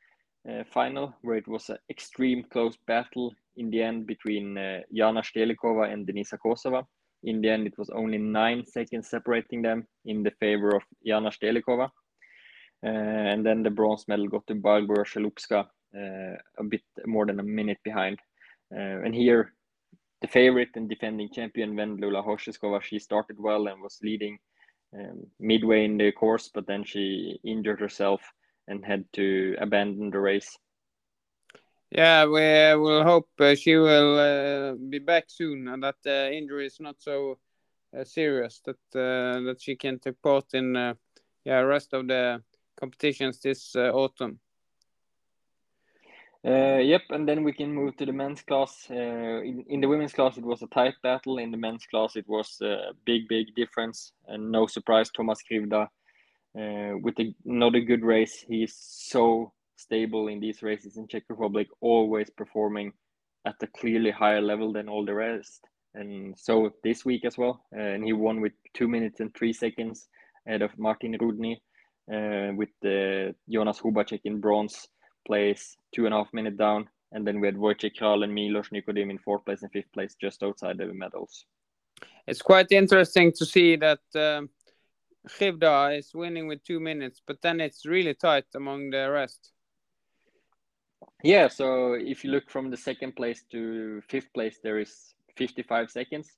[0.73, 5.93] final, where it was an extreme close battle in the end between uh, Jana Stelikova
[5.93, 6.85] and Denisa Kosova.
[7.25, 11.31] In the end, it was only nine seconds separating them in the favor of Jana
[11.31, 11.91] Stelikova.
[12.85, 12.89] Uh,
[13.33, 17.43] and then the bronze medal got to Barbara Shalupska uh, a bit more than a
[17.43, 18.19] minute behind.
[18.73, 19.53] Uh, and here,
[20.21, 24.39] the favorite and defending champion, Vendula Hoshikova, she started well and was leading
[24.95, 28.21] um, midway in the course, but then she injured herself
[28.69, 30.59] and had to abandon the race.
[31.91, 36.67] Yeah, we will hope uh, she will uh, be back soon and that the injury
[36.67, 37.39] is not so
[37.99, 40.95] uh, serious that uh, that she can take part in uh,
[41.45, 42.43] yeah rest of the
[42.79, 44.39] competitions this uh, autumn.
[46.45, 48.87] yep, and then we can move to the men's class.
[48.91, 51.39] In, in, the women's class, it was a tight battle.
[51.39, 55.89] In the men's class, it was a big, big difference, and no surprise, Thomas Krivda
[56.57, 58.45] uh, with a, another good race.
[58.47, 62.93] He's so stable in these races in Czech Republic, always performing
[63.47, 65.65] at a clearly higher level than all the rest.
[65.95, 69.53] And so this week as well, uh, and he won with two minutes and three
[69.53, 70.09] seconds
[70.47, 71.61] ahead of Martin Rudny,
[72.13, 72.71] uh, with
[73.49, 74.89] Jonas Hubacek in bronze
[75.27, 76.89] place, two and a half minute down.
[77.13, 80.15] And then we had Vojtěch Kral and Milos Nikodim in fourth place and fifth place,
[80.21, 81.47] just outside the medals.
[82.27, 84.51] It's quite interesting to see that um,
[85.29, 89.53] Krivda is winning with two minutes, but then it's really tight among the rest.
[91.23, 95.91] Yeah, so if you look from the second place to fifth place, there is 55
[95.91, 96.31] seconds.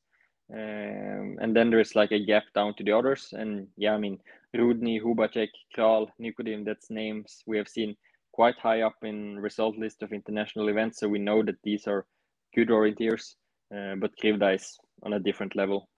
[0.53, 3.29] Um, and then there's like a gap down to the others.
[3.33, 4.18] And yeah, I mean,
[4.55, 7.96] Rudny, Hubacek, Kral, Nikodim, that's names we have seen
[8.33, 10.98] quite high up in result list of international events.
[10.98, 12.07] So we know that these are
[12.55, 13.37] good orienteers,
[13.74, 15.88] uh, but Krivda is on a different level.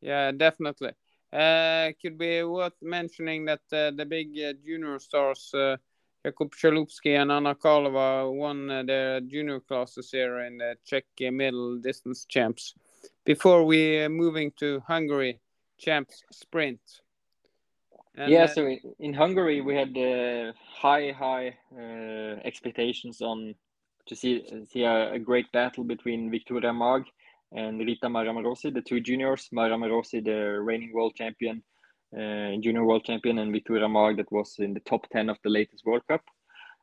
[0.00, 0.92] Yeah, definitely.
[1.34, 7.32] Uh, could be worth mentioning that uh, the big uh, junior stars, Jakub Chalupski and
[7.32, 12.74] Anna Karlova, won the junior classes here in the Czech middle distance champs.
[13.24, 15.40] Before we moving to Hungary
[15.78, 16.80] champs sprint.
[18.16, 23.56] And, yeah, so in Hungary we had uh, high, high uh, expectations on
[24.06, 27.04] to see see a, a, great battle between Victoria Mag
[27.52, 29.48] and Rita Maramarossi, the two juniors.
[29.54, 31.62] Maramarossi, the reigning world champion,
[32.14, 35.50] uh, junior world champion, and Victoria Mag, that was in the top 10 of the
[35.50, 36.22] latest World Cup.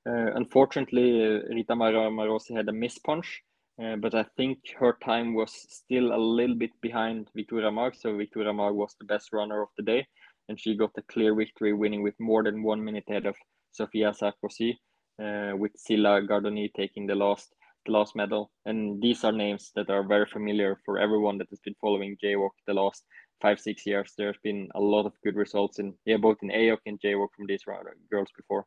[0.08, 3.42] Uh, unfortunately, uh, Rita Maramarossi had a miss punch,
[3.82, 8.16] uh, but I think her time was still a little bit behind Victoria Mag, so
[8.16, 10.08] Victoria Mag was the best runner of the day,
[10.50, 13.36] and she got a clear victory, winning with more than one minute ahead of
[13.72, 14.78] Sofia Sarkozy,
[15.22, 17.54] uh, with Silla Gardoni taking the last
[17.86, 18.52] the last medal.
[18.66, 22.52] And these are names that are very familiar for everyone that has been following JWOC
[22.68, 23.06] the last
[23.42, 24.14] five, six years.
[24.18, 27.48] There's been a lot of good results in yeah, both in AOC and JWOC from
[27.48, 27.64] these
[28.10, 28.66] girls before.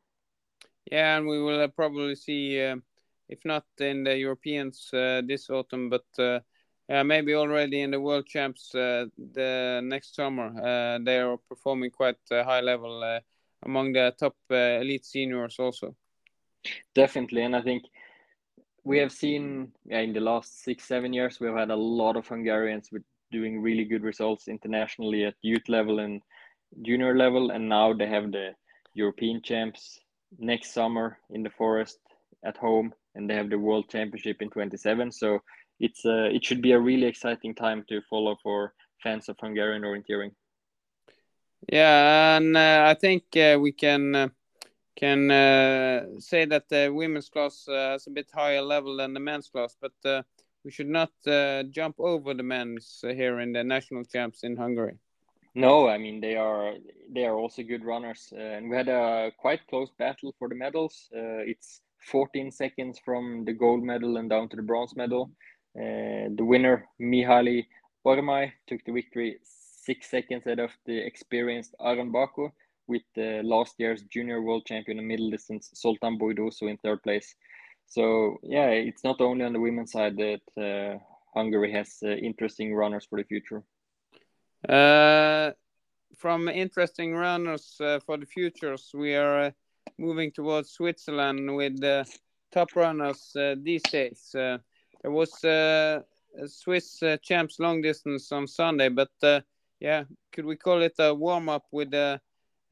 [0.90, 2.77] Yeah, and we will uh, probably see, uh,
[3.29, 6.40] if not in the Europeans uh, this autumn, but uh,
[6.88, 10.48] yeah, maybe already in the World Champs uh, the next summer.
[10.48, 13.20] Uh, they are performing quite high level
[13.64, 15.96] among the top elite seniors also.
[16.94, 17.85] Definitely, and I think
[18.85, 22.29] we have seen yeah, in the last six seven years we've had a lot of
[22.29, 26.23] Hungarians with doing really good results internationally at youth level and
[26.83, 28.51] junior level, and now they have the
[28.94, 29.99] European champs
[30.38, 31.99] next summer in the forest
[32.44, 35.11] at home, and they have the World Championship in 27.
[35.12, 35.40] So
[35.81, 39.83] it's uh, it should be a really exciting time to follow for fans of Hungarian
[39.83, 40.33] orienteering.
[41.73, 44.29] Yeah, and uh, I think uh, we can uh,
[45.04, 49.20] can uh, say that the women's class uh, has a bit higher level than the
[49.20, 50.22] men's class, but uh,
[50.64, 54.96] we should not uh, jump over the men's here in the national champs in Hungary.
[55.54, 56.74] No, I mean they are
[57.14, 60.54] they are also good runners, uh, and we had a quite close battle for the
[60.54, 61.10] medals.
[61.14, 65.30] Uh, it's 14 seconds from the gold medal and down to the bronze medal.
[66.38, 67.66] the winner Mihaly
[68.06, 69.38] Ormai took the victory
[69.86, 72.50] six seconds ahead of the experienced Aron Baku,
[72.87, 77.35] with uh, last year's junior world champion in middle distance Sultan Boidosu in third place.
[77.87, 80.99] So yeah, it's not only on the women's side that uh,
[81.35, 83.62] Hungary has uh, interesting runners for the future.
[84.68, 85.53] Uh,
[86.16, 89.51] from interesting runners uh, for the futures, we are uh,
[89.99, 92.07] moving towards Switzerland with the
[92.53, 94.31] top runners these days.
[94.33, 94.61] there
[95.05, 96.05] was a
[96.47, 99.11] Swiss champs long distance on Sunday, but
[99.81, 102.20] yeah, could we call it a warm up with the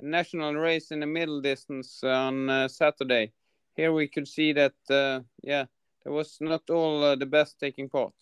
[0.02, 3.32] national race in the middle distance on uh, Saturday?
[3.76, 5.64] Here we could see that, uh, yeah,
[6.04, 8.14] there was not all uh, the best taking part.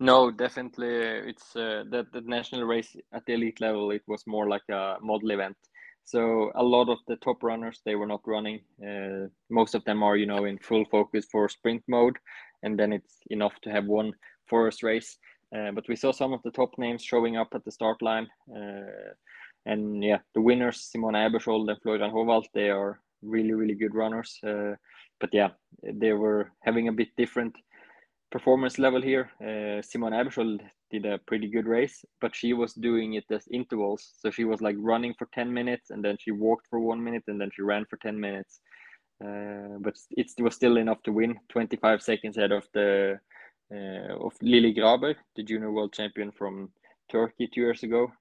[0.00, 3.90] No, definitely, it's uh, that the national race at the elite level.
[3.90, 5.56] It was more like a model event.
[6.04, 8.60] So a lot of the top runners they were not running.
[8.80, 12.16] Uh, most of them are, you know, in full focus for sprint mode,
[12.62, 14.12] and then it's enough to have one
[14.48, 15.18] forest race.
[15.56, 18.28] Uh, but we saw some of the top names showing up at the start line.
[19.66, 24.38] And yeah, the winners, Simona Aebersold and Florian Howald, they are really, really good runners.
[24.46, 24.74] Uh,
[25.20, 25.48] but yeah,
[25.82, 27.54] they were having a bit different
[28.30, 29.30] performance level here.
[29.40, 34.12] Uh, Simona Aebersold did a pretty good race, but she was doing it as intervals.
[34.18, 37.24] So she was like running for 10 minutes and then she walked for one minute
[37.26, 38.60] and then she ran for 10 minutes.
[39.24, 43.18] Uh, but it was still enough to win 25 seconds ahead of the
[43.74, 46.70] uh, of Lily Graber, the junior world champion from
[47.10, 48.12] Turkey two years ago,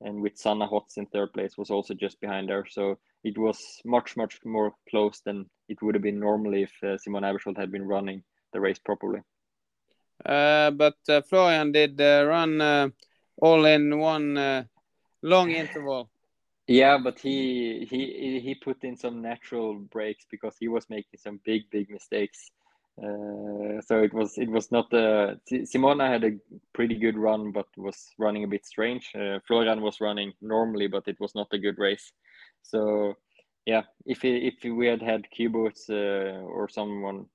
[0.00, 2.66] and with Sanna Hotz in third place was also just behind her.
[2.68, 6.96] So it was much much more close than it would have been normally if uh,
[6.98, 9.20] Simon Aebersold had been running the race properly.
[10.24, 12.88] Uh, but uh, Florian did uh, run uh,
[13.40, 14.64] all in one uh,
[15.22, 16.10] long interval.
[16.66, 21.40] Yeah, but he he he put in some natural breaks because he was making some
[21.44, 22.50] big big mistakes.
[23.02, 26.36] Uh, so it was it was not uh, Simona had a
[26.74, 29.10] pretty good run, but was running a bit strange.
[29.14, 32.12] Uh, Florian was running normally, but it was not a good race.
[32.62, 33.14] So
[33.64, 37.26] yeah, if if we had had Kyburz uh, or someone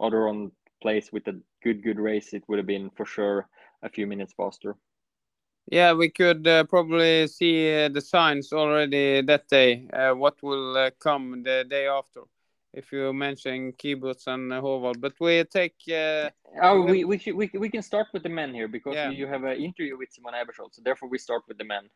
[0.00, 3.48] other on place with a good good race, it would have been for sure
[3.82, 4.76] a few minutes faster.
[5.70, 9.86] Yeah, we could uh, probably see the signs already that day.
[10.14, 12.22] What will come the day after?
[12.74, 15.76] If you mention Kyburz and Howald, but we take.
[15.88, 16.30] Uh,
[16.62, 19.10] oh, we we, should, we we can start with the men here because yeah.
[19.10, 21.90] you have an interview with Simon Aebersold, so therefore we start with the men.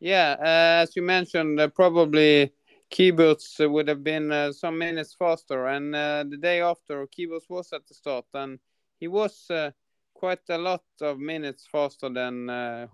[0.00, 2.50] Yeah, uh, as you mentioned, uh, probably
[2.90, 7.70] Kyburz would have been uh, some minutes faster, and uh, the day after Kyburz was
[7.74, 8.58] at the start, and
[8.98, 9.70] he was uh,
[10.14, 12.86] quite a lot of minutes faster than uh,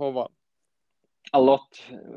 [1.34, 1.66] a lot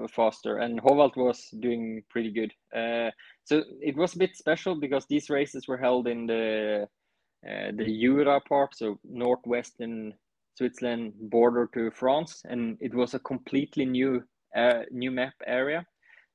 [0.10, 2.54] faster and Howald was doing pretty good.
[2.76, 3.12] Uh,
[3.44, 6.88] so it was a bit special because these races were held in the
[7.48, 10.14] uh, the Jura part, so northwestern
[10.56, 14.22] Switzerland border to France, and it was a completely new
[14.56, 15.86] uh, new map area.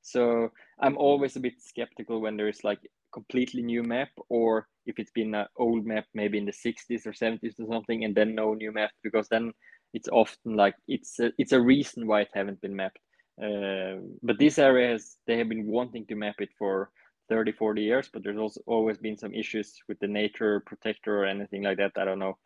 [0.00, 2.80] So I'm always a bit skeptical when there is like
[3.12, 7.12] completely new map or if it's been an old map maybe in the 60s or
[7.12, 9.52] 70s or something and then no new map because then
[9.94, 12.98] it's often like it's a, it's a reason why it haven't been mapped.
[13.42, 16.90] Uh, but this area has they have been wanting to map it for
[17.28, 21.24] 30 40 years but there's also always been some issues with the nature protector or
[21.24, 22.36] anything like that i don't know.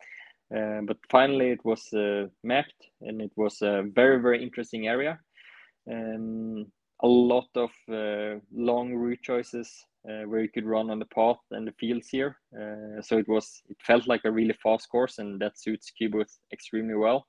[0.55, 5.19] Uh, but finally it was uh, mapped and it was a very very interesting area.
[5.91, 6.65] Um,
[7.03, 9.69] a lot of uh, long route choices
[10.09, 12.37] uh, where you could run on the path and the fields here.
[12.53, 16.39] Uh, so it was it felt like a really fast course and that suits Kyburz
[16.51, 17.27] extremely well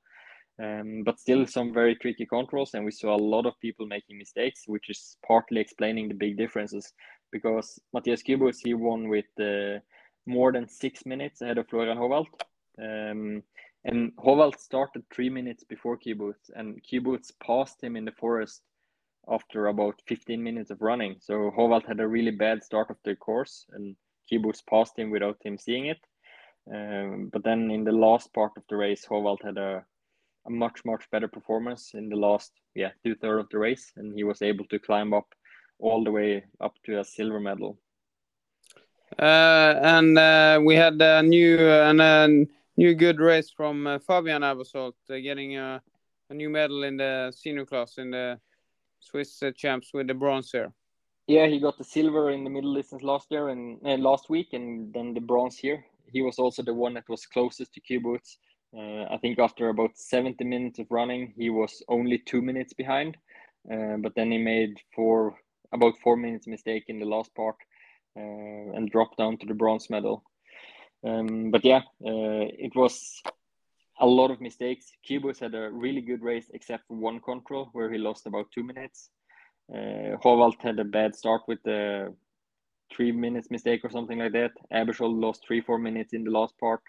[0.63, 4.19] um, but still some very tricky controls and we saw a lot of people making
[4.19, 6.93] mistakes which is partly explaining the big differences.
[7.33, 9.79] Because Matthias Kyburz he won with uh,
[10.27, 12.27] more than six minutes ahead of Florian Howald
[12.83, 13.43] um,
[13.85, 18.63] and Howald started three minutes before Kyburz and Kyburz passed him in the forest
[19.29, 21.17] after about 15 minutes of running.
[21.21, 23.97] So Howald had a really bad start of the course and
[24.31, 26.01] Kyburz passed him without him seeing it.
[26.73, 29.85] Um, but then in the last part of the race Howald had a
[30.51, 34.15] a much much better performance in the last yeah two third of the race, and
[34.15, 35.29] he was able to climb up
[35.79, 37.79] all the way up to a silver medal.
[39.19, 42.47] Uh, and uh, we had a new and a
[42.77, 45.83] new good race from uh, Fabian Aebersold, uh, getting a,
[46.31, 48.39] a, new medal in the senior class in the
[49.01, 50.73] Swiss uh, champs with the bronze here.
[51.27, 54.53] Yeah, he got the silver in the middle distance last year and uh, last week,
[54.53, 55.85] and then the bronze here.
[56.13, 58.37] He was also the one that was closest to Kyburz.
[58.77, 63.17] Uh, I think after about 70 minutes of running, he was only two minutes behind.
[63.71, 65.35] Uh, but then he made four
[65.73, 67.57] about four minutes mistake in the last part
[68.17, 70.25] uh, and dropped down to the bronze medal.
[71.07, 73.23] Um, but yeah, uh, it was
[74.01, 74.91] a lot of mistakes.
[75.05, 78.65] Q had a really good race except for one control where he lost about two
[78.65, 79.11] minutes.
[79.73, 82.15] Uh, Howald had a bad start with the
[82.93, 84.51] three minutes mistake or something like that.
[84.73, 86.81] Aebersold lost three, four minutes in the last part.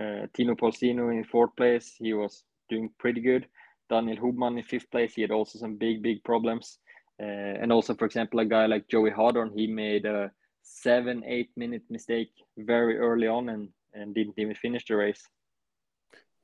[0.00, 3.46] Uh, Tino Polsini in fourth place, he was doing pretty good.
[3.90, 6.78] Daniel Hubmann in fifth place, he had also some big, big problems.
[7.20, 10.30] Uh, and also, for example, a guy like Joey Hadorn, he made a
[10.62, 15.22] seven, eight minute mistake very early on and, and didn't even finish the race.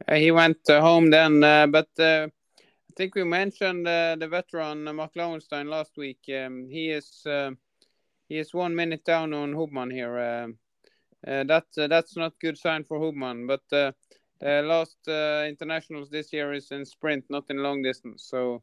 [0.07, 2.31] Uh, he went uh, home then, uh, but I
[2.97, 6.21] think we mentioned the veteran Marc Lauenstein last week.
[6.29, 7.23] Um, he is
[8.29, 10.55] he is one minute down on Hubmann here.
[11.27, 13.93] Uh, uh, that's not good sign for Hubmann, but uh,
[14.41, 14.97] the last
[15.49, 18.25] internationals this year is in sprint, not in long distance.
[18.29, 18.63] So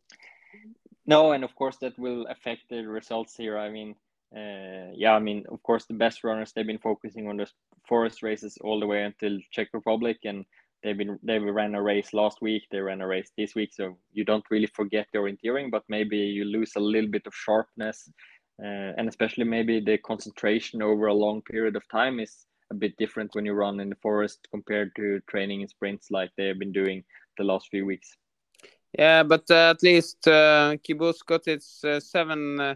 [1.06, 3.58] no, and of course that will affect the results here.
[3.58, 3.96] I mean,
[4.36, 7.48] uh, yeah, I mean, of course, the best runners they've been focusing on the
[7.88, 10.46] forest races all the way until Czech Republic, and
[10.84, 13.98] they've been they ran a race last week, they ran a race this week, so
[14.12, 18.10] you don't really forget the orienteering, but maybe you lose a little bit of sharpness,
[18.64, 22.96] uh, and especially maybe the concentration over a long period of time is a bit
[22.98, 26.72] different when you run in the forest compared to training in sprints like they've been
[26.72, 27.04] doing
[27.38, 28.16] the last few weeks.
[28.98, 32.76] Yeah, but uh, at least uh, Kyburz got its uh, seven uh,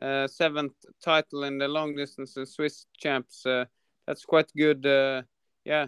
[0.00, 3.46] uh, seventh title in the long distance Swiss champs.
[3.46, 3.64] Uh,
[4.06, 4.84] that's quite good.
[4.84, 5.22] Uh,
[5.64, 5.86] yeah,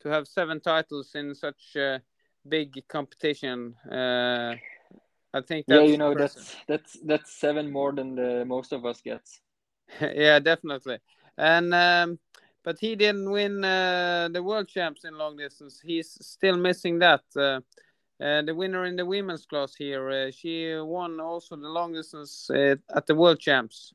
[0.00, 2.00] to have seven titles in such a
[2.48, 3.76] big competition.
[5.34, 9.00] I think yeah, you know that's that's that's seven more than the most of us
[9.00, 9.40] gets.
[10.00, 10.98] yeah, definitely.
[11.36, 12.18] And um,
[12.62, 15.80] but he didn't win uh, the world champs in long distance.
[15.84, 17.22] He's still missing that.
[17.36, 17.60] Uh,
[18.22, 22.48] uh, the winner in the women's class here, uh, she won also the long distance
[22.48, 23.92] uh, at the world champs.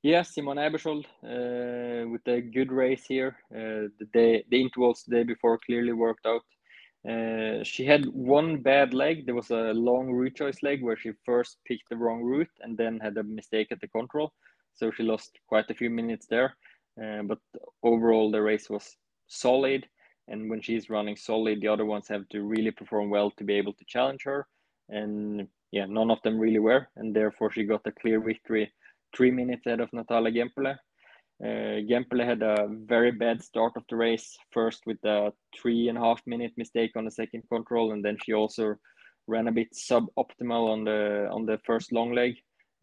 [0.00, 3.36] Yes, Simon Aebersold uh, with a good race here.
[3.50, 6.42] Uh, the day, the intervals the day before clearly worked out.
[7.08, 9.26] Uh, she had one bad leg.
[9.26, 12.76] There was a long route choice leg where she first picked the wrong route and
[12.78, 14.32] then had a mistake at the control.
[14.74, 16.56] So she lost quite a few minutes there.
[17.02, 17.38] Uh, but
[17.82, 18.96] overall, the race was
[19.28, 19.86] solid.
[20.28, 23.54] And when she's running solid, the other ones have to really perform well to be
[23.54, 24.46] able to challenge her.
[24.88, 26.88] And yeah, none of them really were.
[26.96, 28.72] And therefore, she got a clear victory
[29.14, 30.76] three minutes ahead of Natalia Gemperle.
[31.42, 35.98] Uh, Gemperle had a very bad start of the race, first with a three and
[35.98, 38.76] a half minute mistake on the second control, and then she also
[39.26, 42.34] ran a bit suboptimal on the on the first long leg.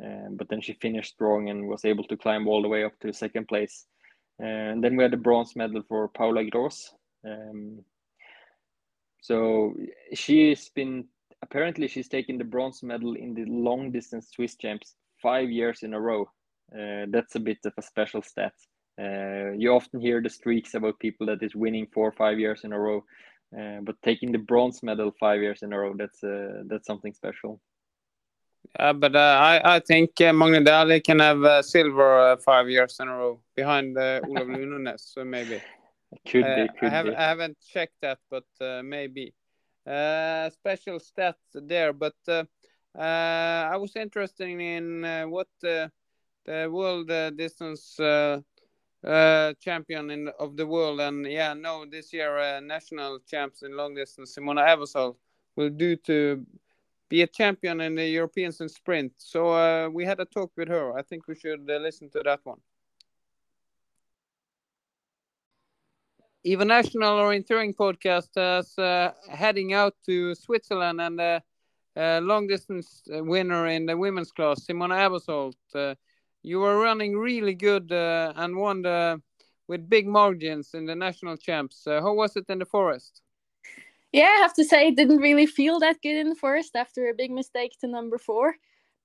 [0.03, 2.93] Uh, but then she finished strong and was able to climb all the way up
[2.99, 3.85] to second place.
[4.39, 6.91] And then we had the bronze medal for Paula Gross.
[7.23, 7.85] Um,
[9.21, 9.75] so
[10.13, 11.05] she's been
[11.43, 15.93] apparently she's taken the bronze medal in the long distance Swiss champs five years in
[15.93, 16.27] a row.
[16.73, 18.53] Uh, that's a bit of a special stat.
[18.99, 22.63] Uh, you often hear the streaks about people that is winning four or five years
[22.63, 23.03] in a row,
[23.57, 27.13] uh, but taking the bronze medal five years in a row, that's uh, that's something
[27.13, 27.59] special.
[28.79, 32.97] Uh, but uh, I, I think uh, Magne Dæhli can have uh, silver five years
[32.99, 35.61] in a row behind uh, Olav Lundanes, so maybe.
[36.27, 37.15] Could be, could I, have, be.
[37.15, 38.45] I haven't checked that, but
[38.83, 39.33] maybe.
[39.85, 42.15] special stats there, but
[42.97, 45.47] uh, I was interested in uh, what
[46.45, 47.95] the world uh, distance
[49.59, 54.35] champion in, of the world, and yeah, no, this year national champs in long distance,
[54.35, 55.15] Simona Aebersold,
[55.55, 56.45] will do to
[57.09, 59.11] be a champion in the Europeans in sprint.
[59.17, 60.97] So uh, we had a talk with her.
[60.97, 62.61] I think we should uh, listen to that one.
[66.43, 71.39] Even National Orienteering Podcast is uh, heading out to Switzerland and uh,
[72.23, 75.55] long distance uh, winner in the women's class, Simona Aebersold.
[76.43, 79.21] You were running really good uh, and won the,
[79.67, 81.85] with big margins in the national champs.
[81.85, 83.21] Uh, how was it in the forest?
[84.11, 87.07] Yeah, I have to say, it didn't really feel that good in the forest after
[87.07, 88.55] a big mistake to number four.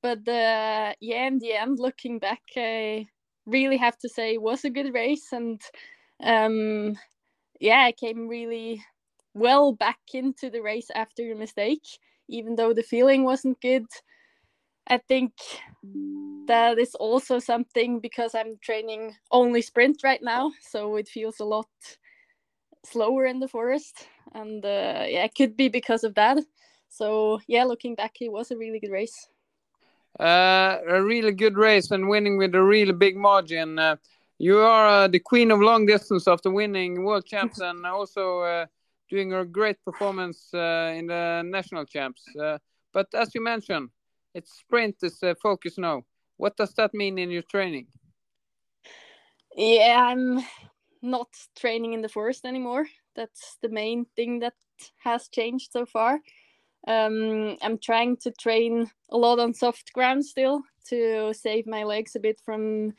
[0.03, 3.07] But uh, yeah, in the end, looking back, I
[3.45, 5.32] really have to say it was a good race.
[5.32, 5.61] And
[6.22, 6.99] um,
[7.61, 8.82] yeah, I came really
[9.34, 11.84] well back into the race after the mistake
[12.28, 13.87] even though the feeling wasn't good.
[14.89, 15.32] I think
[16.47, 21.45] that is also something because I'm training only sprint right now, so it feels a
[21.45, 21.66] lot
[22.84, 26.39] slower in the forest, and uh, yeah, it could be because of that.
[26.89, 29.28] So yeah, looking back, it was a really good race.
[30.18, 33.78] Uh, a really good race and winning with a really big margin.
[33.78, 33.97] Uh,
[34.39, 38.66] you are uh, the queen of long distance after winning world champs and also uh,
[39.11, 42.22] doing a great performance uh, in the national champs.
[42.93, 43.91] But as you mentioned,
[44.37, 46.03] it's sprint is focus now.
[46.37, 47.87] What does that mean in your training?
[49.57, 50.45] Yeah, I'm
[51.01, 51.28] not
[51.59, 52.87] training in the forest anymore.
[53.14, 54.53] That's the main thing that
[54.99, 56.20] has changed so far.
[56.87, 62.14] Um, I'm trying to train a lot on soft ground still to save my legs
[62.14, 62.93] a bit from,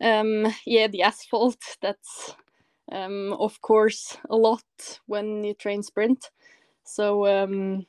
[0.00, 1.62] um, yeah, the asphalt.
[1.82, 2.34] That's,
[2.90, 6.30] um, of course, a lot when you train sprint.
[6.84, 7.86] So, um,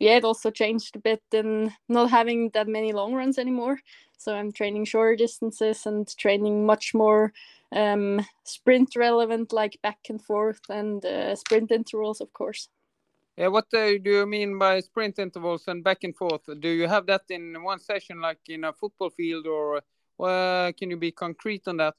[0.00, 3.78] yeah, it also changed a bit in not having that many long runs anymore.
[4.18, 7.32] So I'm training shorter distances and training much more
[7.72, 12.68] um, sprint relevant, like back and forth and uh, sprint intervals, of course.
[13.36, 16.42] Yeah, what uh, do you mean by sprint intervals and back and forth?
[16.60, 19.80] Do you have that in one session, like in a football field, or
[20.18, 21.94] uh, can you be concrete on that?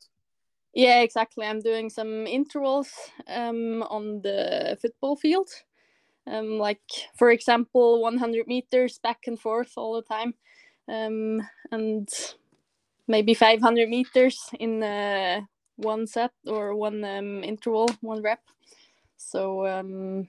[0.74, 1.46] Yeah, exactly.
[1.46, 2.92] I'm doing some intervals
[3.28, 5.50] um, on the football field,
[6.28, 6.82] um, like
[7.16, 10.34] for example, 100 meters back and forth all the time,
[10.88, 11.42] um,
[11.72, 12.10] and
[13.08, 15.42] maybe 500 meters in uh,
[15.78, 18.42] one set or one um, interval, one rep.
[19.18, 20.28] So um,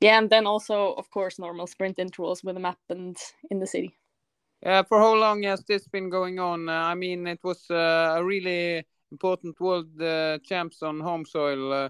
[0.00, 3.16] yeah, and then also of course normal sprint intervals with a map and
[3.50, 3.94] in the city.
[4.62, 6.68] Yeah, for how long has this been going on?
[6.68, 11.72] Uh, I mean, it was uh, a really important world uh, champs on home soil
[11.72, 11.88] uh,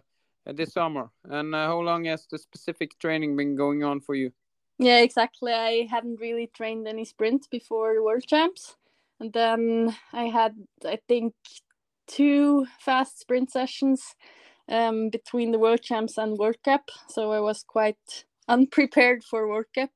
[0.53, 1.11] this summer.
[1.24, 4.32] And uh, how long has the specific training been going on for you?
[4.78, 5.53] Yeah, exactly.
[5.53, 8.76] I hadn't really trained any sprint before the world champs.
[9.20, 11.34] And then I had, I think,
[12.07, 14.14] two fast sprint sessions
[14.68, 16.90] um, between the World Champs and World Cup.
[17.09, 19.90] So I was quite unprepared for World Cup.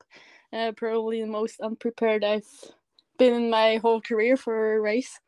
[0.52, 2.42] Uh, probably the most unprepared I've
[3.18, 5.20] been in my whole career for a race.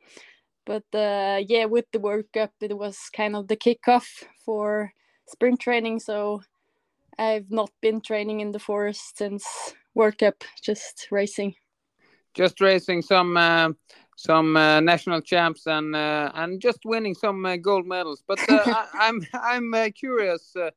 [0.66, 4.92] But uh, yeah, with the World Cup, it was kind of the kickoff for
[5.26, 6.00] sprint training.
[6.00, 6.42] So
[7.18, 9.44] I've not been training in the forest since
[9.94, 11.54] World Cup, just racing.
[12.34, 13.70] Just racing some uh,
[14.16, 18.22] some uh, national champs and uh, and just winning some uh, gold medals.
[18.26, 18.62] But uh,
[18.94, 20.54] I, am I'm, I'm uh, curious.
[20.56, 20.70] Uh,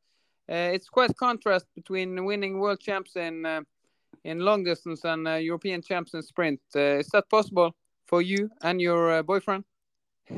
[0.50, 3.66] it's quite contrast between winning world champs in
[4.24, 6.60] in long distance and European champs in sprint.
[6.76, 7.76] is that possible
[8.06, 9.64] for you and your boyfriend?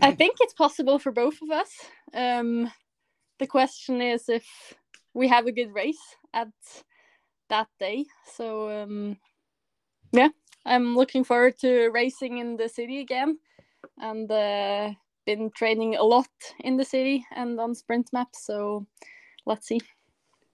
[0.01, 1.72] I think it's possible for both of us.
[2.14, 2.72] Um,
[3.40, 4.46] the question is if
[5.14, 6.52] we have a good race at
[7.50, 8.06] that day.
[8.36, 9.18] So um,
[10.12, 10.30] yeah,
[10.66, 13.40] I'm looking forward to racing in the city again,
[13.98, 14.92] and uh,
[15.26, 16.30] been training a lot
[16.60, 18.46] in the city and on sprint maps.
[18.46, 18.86] So
[19.46, 19.82] let's see.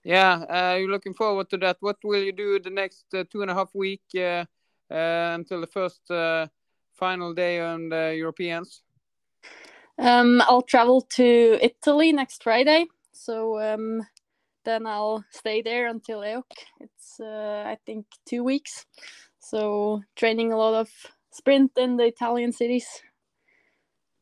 [0.04, 1.78] Yeah, uh, you're looking forward to that.
[1.80, 4.46] What will you do the next uh, two and a half week uh,
[4.92, 6.48] uh, until the first uh,
[6.94, 8.84] final day on the Europeans?
[9.98, 12.86] Um, I'll travel to Italy next Friday.
[13.14, 14.06] So um,
[14.66, 16.44] then I'll stay there until EOC.
[16.82, 18.86] It's I think two weeks.
[19.40, 20.90] So training a lot of
[21.32, 22.88] sprint in the Italian cities.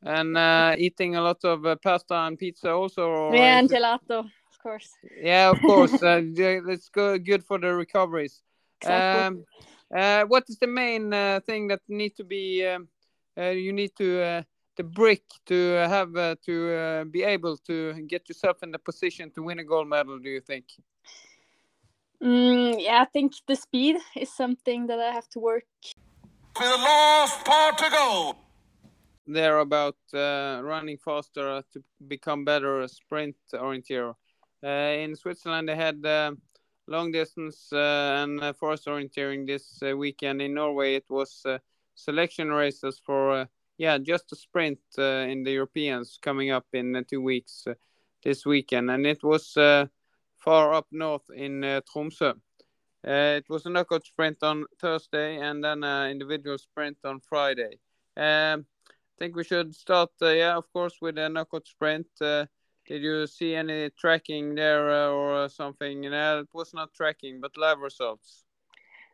[0.06, 3.32] And uh, eating a lot of uh, pasta and pizza also.
[3.32, 4.90] yeah, and gelato, of course.
[5.22, 5.94] Yeah, of course.
[6.04, 8.42] uh, it's good, good for the recoveries.
[8.82, 9.22] Exactly.
[9.22, 9.46] Um,
[9.96, 12.66] uh, what is the main uh, thing that need to be?
[12.66, 12.90] Um,
[13.38, 14.46] uh, you need to
[14.76, 16.14] the brick to have
[16.46, 20.20] to be able to get yourself in the position to win a gold medal.
[20.20, 20.66] Do you think?
[22.24, 25.66] Mm, yeah, I think the speed is something that I have to work.
[26.56, 28.36] For the last part to go.
[29.28, 34.14] They're about uh, running faster to become better sprint orienteer.
[34.64, 36.32] Uh, in Switzerland, they had uh,
[36.88, 40.42] long distance uh, and uh, forest orienteering this uh, weekend.
[40.42, 41.46] In Norway, it was
[41.96, 43.48] selection races for
[43.84, 47.68] yeah just a sprint in the Europeans coming up in two weeks
[48.24, 49.58] this weekend, and it was
[50.44, 52.34] far up north in uh, Tromsø.
[53.06, 57.80] Uh, it was a knockout sprint on Thursday and then an individual sprint on Friday.
[58.16, 62.08] Um, I think we should start, uh, yeah, of course, with a knockout sprint.
[62.22, 62.46] Uh,
[62.88, 66.02] did you see any tracking there uh, or something?
[66.02, 68.44] No, it was not tracking, but live results.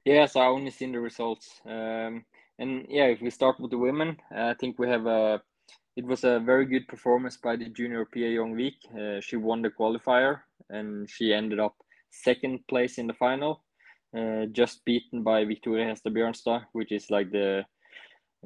[0.05, 1.61] Yes, I only seen the results.
[1.65, 2.25] Um,
[2.59, 5.41] and yeah, if we start with the women, I think we have a
[5.95, 8.75] it was a very good performance by the junior Pia Young Vik.
[8.97, 11.75] Uh, she won the qualifier and she ended up
[12.11, 13.63] second place in the final,
[14.17, 17.65] uh, just beaten by Victoria Hæstad Bjørnstad, which is like the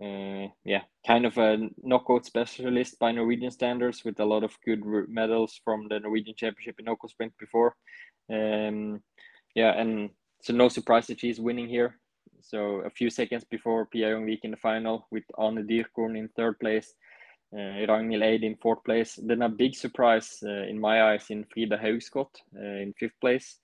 [0.01, 4.81] uh, yeah kind of a knockout specialist by Norwegian standards with a lot of good
[5.07, 7.75] medals from the Norwegian Championship in knockout sprint before.
[8.31, 9.01] Um,
[9.55, 10.09] yeah, and
[10.41, 11.99] so no surprise that she's winning here.
[12.43, 16.27] So a few seconds before Pia Young Vik in the final, with Ane Dyrkorn in
[16.27, 16.93] third place,
[17.53, 19.15] uh, Ragnhild Eid in fourth place.
[19.15, 23.59] Then a big surprise uh, in my eyes in Frida Haugskott uh, in fifth place,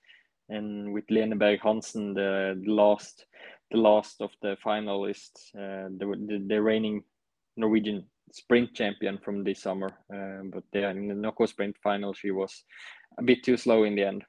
[0.48, 3.26] and with Lene Berg Hansen the, the last
[3.70, 7.04] the last of the finalists, uh, the, the, the reigning
[7.56, 9.90] Norwegian sprint champion from this summer.
[10.12, 12.64] Uh, but yeah, in the knockout sprint final, she was
[13.18, 14.24] a bit too slow in the end.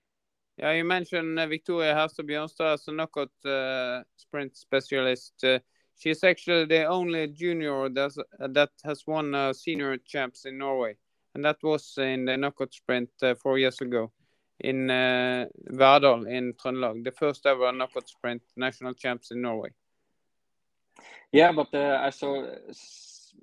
[0.61, 5.43] Yeah, you mentioned uh, Victoria Hæstad Bjørnstad as a knockout uh, sprint specialist.
[5.43, 5.57] Uh,
[5.97, 10.97] she's actually the only junior that's, uh, that has won uh, senior champs in Norway,
[11.33, 14.11] and that was in the knockout sprint uh, four years ago
[14.59, 19.69] in uh, in Trøndelag, the first ever knockout sprint national champs in Norway.
[21.31, 22.45] Yeah, but I saw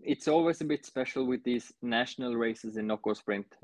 [0.05, 3.57] it's always a bit special with these national races in knockout sprint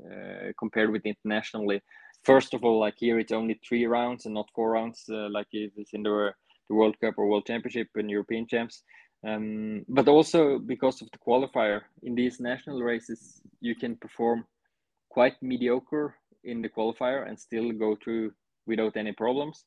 [0.59, 1.81] compared with internationally
[2.25, 5.47] first of all, like here, it's only three rounds and not four rounds, uh, like
[5.51, 6.31] it's in the,
[6.69, 8.83] the World Cup or World Championship and European champs.
[9.25, 14.45] Um, but also because of the qualifier in these national races, you can perform
[15.09, 18.33] quite mediocre in the qualifier and still go through
[18.67, 19.65] without any problems.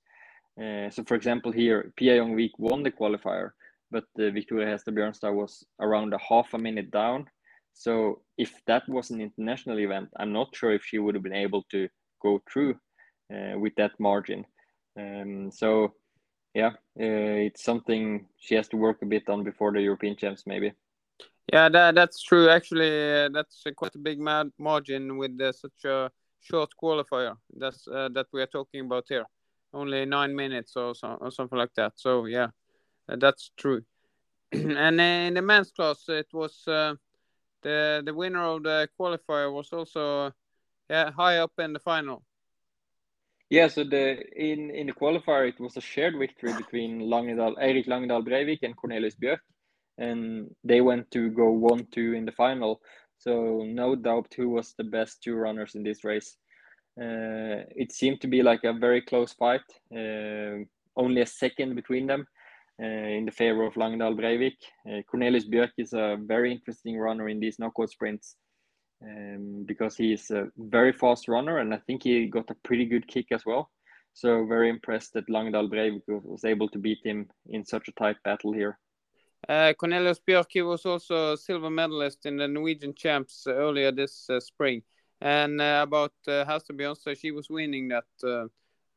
[0.61, 3.51] Uh, so, for example, here Pia Young Vik won the qualifier,
[3.91, 7.27] but uh, Victoria Hæstad Bjørnstad was around a half a minute down.
[7.75, 11.33] So, if that was an international event, I'm not sure if she would have been
[11.47, 11.89] able to
[12.21, 12.79] go through
[13.33, 14.45] uh, with that margin.
[14.99, 15.95] Um, so
[16.55, 20.45] yeah, uh, it's something she has to work a bit on before the European champs,
[20.47, 20.73] maybe.
[21.53, 22.49] Yeah, that, that's true.
[22.49, 24.19] Actually, uh, that's quite a big
[24.59, 26.11] margin with uh, such a
[26.41, 27.37] short qualifier.
[27.57, 29.25] That's uh, that we are talking about here.
[29.73, 31.93] Only nine minutes or, so, or something like that.
[31.97, 32.49] So yeah,
[33.09, 33.83] uh, that's true.
[34.53, 36.99] and in the men's class, it was the
[37.63, 40.33] the winner of the qualifier was also
[40.89, 42.23] yeah, high up in the final.
[43.51, 47.87] Yeah, so the in in the qualifier it was a shared victory between Langedal, Eirik
[47.87, 49.39] Langedal Breivik and Cornelius Björk,
[49.97, 52.81] and they went to go one two in the final.
[53.17, 56.37] So no doubt who was the best two runners in this race.
[57.01, 59.63] Uh, it seemed to be like a very close fight,
[59.97, 60.65] uh,
[60.97, 62.27] only a second between them
[62.83, 62.87] uh,
[63.19, 64.59] in the favor of Langedal Breivik.
[64.87, 68.37] Uh, Cornelius Björk is a very interesting runner in these knockout sprints
[69.03, 73.07] um, because he's a very fast runner and I think he got a pretty good
[73.07, 73.71] kick as well.
[74.15, 78.17] So very impressed that Langedal Breivik was able to beat him in such a tight
[78.25, 78.79] battle here.
[79.49, 84.41] Uh, Cornelius Björk was also a silver medalist in the Norwegian champs earlier this uh,
[84.41, 84.83] spring.
[85.21, 88.47] And uh, about uh, Hæstad Bjørnstad, she was winning that uh,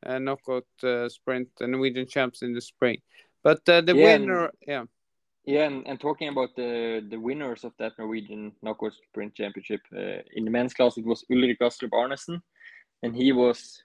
[0.04, 3.00] uh knockout uh, sprint, the Norwegian champs in the spring.
[3.42, 4.84] But uh, the yeah, winner, yeah.
[5.44, 10.22] Yeah, and, and talking about the the winners of that Norwegian knockout sprint championship uh,
[10.34, 12.40] in the men's class, it was Ulrik Astrup Arnesen,
[13.02, 13.82] and he was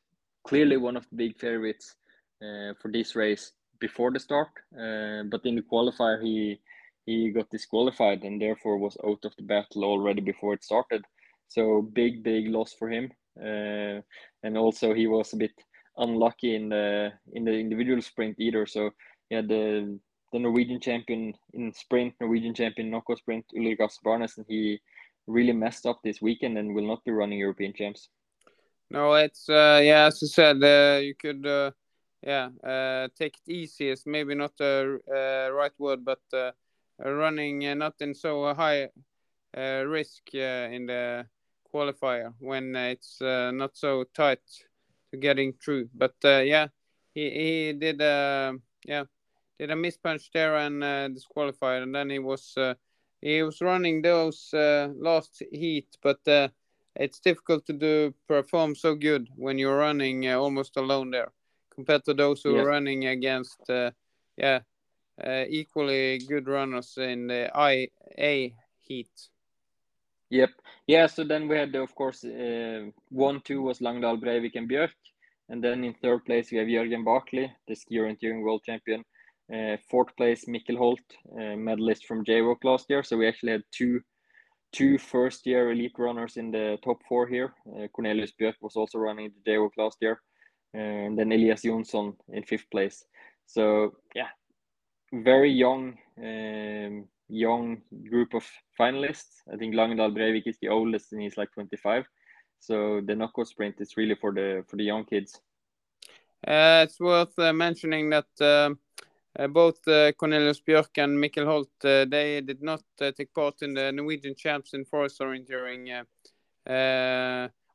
[0.47, 1.95] clearly one of the big favorites
[2.43, 4.49] uh, for this race before the start.
[4.73, 6.59] Uh, but in the qualifier, he
[7.07, 11.03] he got disqualified and therefore was out of the battle already before it started.
[11.47, 14.01] So big big loss for him, uh,
[14.43, 15.53] and also he was a bit
[15.97, 18.67] unlucky in the in the individual sprint either.
[18.67, 18.91] So
[19.31, 19.99] yeah, the
[20.31, 24.79] the Norwegian champion in sprint, Norwegian champion knockout sprint, Ulrik Barnes, and he
[25.25, 28.09] really messed up this weekend and will not be running European champs.
[28.89, 31.71] No, it's uh, yeah, as you said, uh, you could uh,
[32.21, 33.89] yeah uh, take it easy.
[33.89, 36.51] It's maybe not the uh, right word, but uh,
[37.03, 38.89] running not in so high
[39.55, 41.25] risk in the
[41.73, 44.39] qualifier when it's not so tight
[45.11, 45.89] to getting through.
[45.93, 46.67] But yeah,
[47.13, 49.03] he he did yeah
[49.59, 52.73] did a mispunch there and uh, disqualified, and then he was uh,
[53.21, 56.47] he was running those uh, last heat, but uh,
[56.95, 61.31] it's difficult to do perform so good when you're running uh, almost alone there,
[61.73, 62.61] compared to those who yeah.
[62.61, 63.91] are running against uh,
[64.37, 64.59] yeah
[65.49, 67.87] equally good runners in the I
[68.19, 69.29] A heat.
[70.29, 70.51] Yep.
[70.85, 71.07] Yeah.
[71.07, 72.23] So then we had, of course,
[73.09, 74.91] one, two was Langedal, Breivik, and Björk.
[75.49, 79.05] And then in third place, we have Jørgen Baklid, the ski orienteering world champion.
[79.53, 80.99] Uh, fourth place, Mikkel Holt,
[81.33, 83.01] uh, medalist from JWOC last year.
[83.03, 84.01] So we actually had two
[84.73, 87.53] two first year elite runners in the top four here.
[87.67, 90.21] Uh, Cornelius Björk was also running the JWOC last year.
[90.73, 93.05] And then Elias Jonsson in fifth place.
[93.45, 94.27] So yeah,
[95.13, 98.45] very young, um, young group of
[98.79, 99.41] finalists.
[99.51, 102.05] I think Langedal Breivik is the oldest and he's like 25.
[102.59, 105.39] So the knockout sprint is really for the for the young kids.
[106.45, 108.79] Uh, it's worth uh, mentioning that um,
[109.37, 113.73] Eh, both uh, Cornelius Björk and Mikkel Holt, uh, they did not take part in
[113.73, 115.85] the Norwegian champs in forest during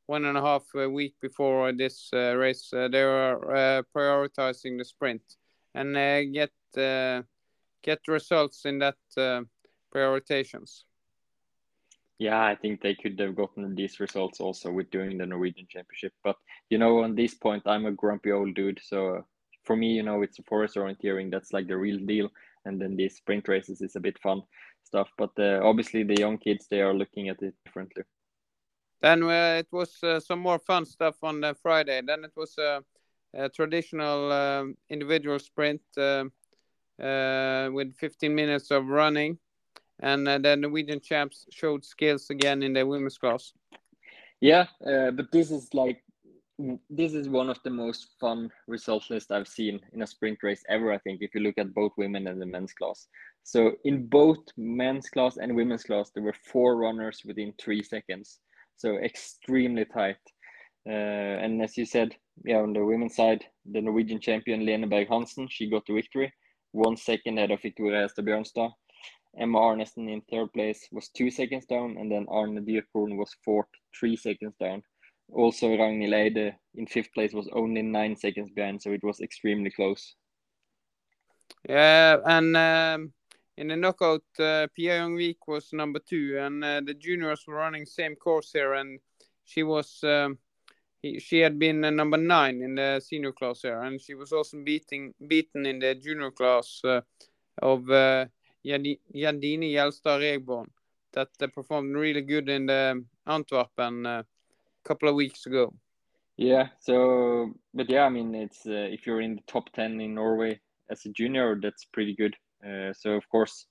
[0.06, 2.68] one and a half week before this race.
[2.72, 5.22] they were prioritizing the sprint
[5.74, 5.94] and
[6.34, 6.50] get
[7.82, 9.42] get results in that uh,
[9.94, 10.84] prioritizations.
[12.18, 16.12] Yeah, I think they could have gotten these results also with doing the Norwegian Championship.
[16.22, 16.36] But
[16.70, 19.24] you know, on this point, I'm a grumpy old dude, so
[19.64, 22.28] for me, you know, it's a forest orienteering that's like the real deal,
[22.64, 24.42] and then these sprint races is a bit fun
[24.84, 25.08] stuff.
[25.16, 28.04] But uh, obviously, the young kids they are looking at it differently.
[29.00, 32.00] Then uh, it was uh, some more fun stuff on the Friday.
[32.06, 32.82] Then it was a,
[33.34, 36.24] a traditional um, individual sprint uh,
[37.02, 39.38] uh, with 15 minutes of running,
[40.00, 43.52] and uh, the Norwegian champs showed skills again in the women's class.
[44.40, 46.02] Yeah, but this is like
[46.90, 50.62] this is one of the most fun result lists I've seen in a sprint race
[50.68, 50.92] ever.
[50.92, 53.08] I think if you look at both women and the men's class.
[53.42, 58.38] So in both men's class and women's class, there were four runners within three seconds.
[58.76, 60.22] So extremely tight.
[60.88, 65.08] Uh, and as you said, yeah, on the women's side, the Norwegian champion Lene Berg
[65.08, 66.32] Hansen, she got the victory,
[66.72, 68.72] one second ahead of Victoria Hæstad Bjørnstad.
[69.38, 73.68] Emma Arnesen in third place was two seconds down, and then Arne Dyrkorn was fourth,
[73.98, 74.82] three seconds down.
[75.32, 79.70] Also, Ragnhild Eide in fifth place was only nine seconds behind, so it was extremely
[79.70, 80.14] close.
[81.68, 83.12] Yeah, and um,
[83.56, 87.54] in the knockout, uh, Pia Young Vik was number two, and uh, the juniors were
[87.54, 89.00] running same course here, and
[89.44, 90.38] she was um,
[91.00, 94.32] he, she had been uh, number nine in the senior class here, and she was
[94.32, 97.00] also beating beaten in the junior class uh,
[97.60, 98.26] of uh,
[98.64, 100.70] Jandine Gjelstad Regborn
[101.12, 104.24] that uh, performed really good in the Antwerpen a
[104.84, 105.72] couple of weeks ago.
[106.36, 106.68] Yeah.
[106.80, 110.60] So, but yeah, I mean, it's if you're in the top ten in Norway
[110.90, 112.34] as a junior, that's pretty good.
[112.66, 113.66] Uh, so of course,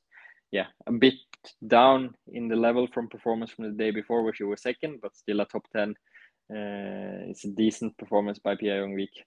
[0.52, 1.16] yeah, a bit
[1.68, 5.16] down in the level from performance from the day before, where she was second, but
[5.16, 5.96] still a top ten.
[6.50, 9.26] Uh, it's a decent performance by Pia Young Vik.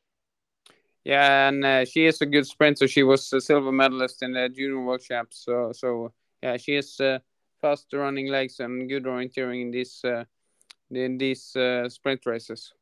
[1.04, 2.88] Yeah, and uh, she is a good sprinter.
[2.88, 5.44] She was a silver medalist in the junior world champs.
[5.44, 6.12] So, so
[6.42, 7.18] yeah, she is uh,
[7.60, 10.24] fast running legs and good orienteering in these uh,
[10.96, 12.72] in these uh, sprint races.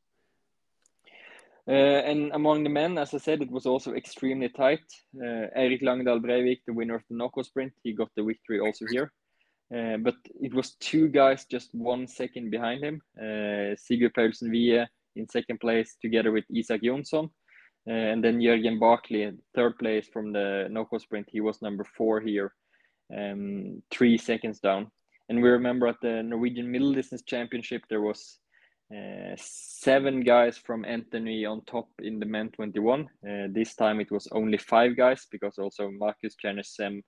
[1.69, 4.83] Uh, and among the men, as I said, it was also extremely tight.
[5.17, 8.85] Uh, Erik Langedal Breivik, the winner of the knockout sprint, he got the victory also
[8.91, 9.13] here.
[9.75, 13.01] Uh, but it was two guys just one second behind him.
[13.17, 17.31] Uh, Sigurd Paulsen Vie in second place together with Isak Jonsson.
[17.89, 21.29] Uh, and then Jørgen Baklid, third place from the knockout sprint.
[21.31, 22.55] He was number four here,
[23.17, 24.91] um, three seconds down.
[25.33, 28.37] And we remember at the Norwegian Middle Distance Championship, there was
[28.95, 33.01] uh, seven guys from Anthony on top in the men 21.
[33.01, 37.03] Uh, this time it was only five guys because also Marcus Sem,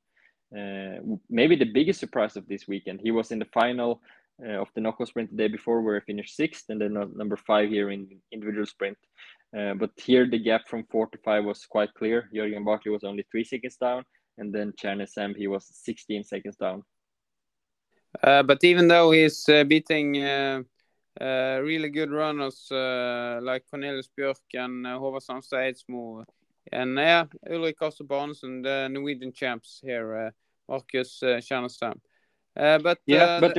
[0.58, 3.00] uh, maybe the biggest surprise of this weekend.
[3.02, 4.00] He was in the final
[4.42, 7.36] uh, of the knockout sprint the day before where he finished sixth and then number
[7.36, 8.96] five here in individual sprint.
[9.54, 12.30] Uh, but here the gap from four to five was quite clear.
[12.34, 14.02] Jørgen Baklid was only three seconds down
[14.38, 14.72] and then
[15.06, 16.82] Sem he was 16 seconds down.
[18.22, 20.62] But even though he's beating
[21.20, 26.24] uh, really good runners uh, like Cornelius Björk and uh, Håvard Eidsmo.
[26.72, 30.30] And yeah, Ulrik Astrup Arnesen, the Norwegian champs here, uh,
[30.68, 31.40] Marcus uh,
[32.56, 33.56] Uh, but yeah, but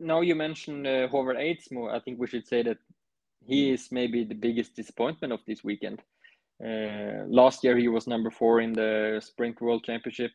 [0.00, 2.78] now you mentioned uh, Håvard Eidsmo, I think we should say that
[3.44, 6.00] he is maybe the biggest disappointment of this weekend.
[6.64, 10.32] Uh, last year he was number four in the Sprint World Championship,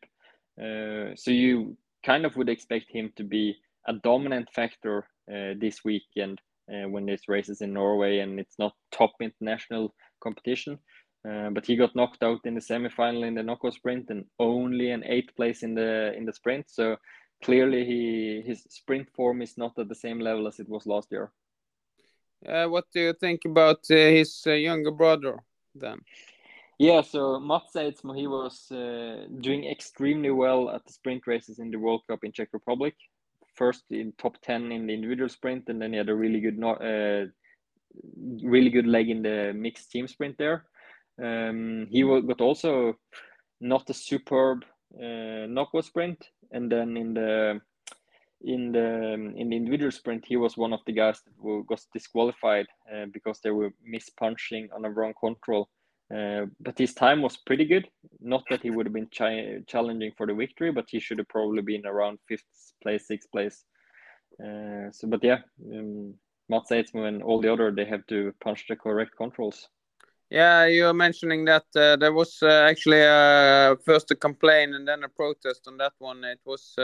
[0.59, 3.55] uh, so you kind of would expect him to be
[3.87, 6.39] a dominant factor uh, this weekend
[6.69, 10.79] uh, when there's races in Norway and it's not top international competition.
[11.27, 14.91] Uh, but he got knocked out in the semifinal in the knockout sprint and only
[14.91, 16.65] an eighth place in the in the sprint.
[16.69, 16.97] So
[17.43, 21.09] clearly, he his sprint form is not at the same level as it was last
[21.11, 21.31] year.
[22.45, 25.39] Uh, what do you think about uh, his uh, younger brother
[25.73, 26.01] then?
[26.84, 31.79] Yeah, so Mats Eidsmo, he was doing extremely well at the sprint races in the
[31.79, 32.93] World Cup in Czech Republic.
[33.55, 36.61] First in top 10 in the individual sprint and then he had a really good
[36.61, 37.31] uh,
[38.43, 40.65] really good leg in the mixed team sprint there.
[41.23, 42.95] Um, he got also
[43.61, 44.65] not a superb
[45.01, 46.31] uh, knockout sprint.
[46.51, 47.61] And then in the
[48.41, 52.65] in the in the individual sprint he was one of the guys that was disqualified
[52.93, 55.69] uh, because they were mispunching on a wrong control
[56.11, 57.87] uh, but his time was pretty good.
[58.19, 61.29] Not that he would have been ch- challenging for the victory, but he should have
[61.29, 63.63] probably been around fifth place, sixth place.
[64.43, 65.39] Uh, so, but yeah,
[65.71, 66.13] um,
[66.49, 69.67] Mats and all the other, they have to punch the correct controls.
[70.29, 74.87] Yeah, you were mentioning that uh, there was uh, actually uh, first a complaint and
[74.87, 76.23] then a protest on that one.
[76.23, 76.75] It was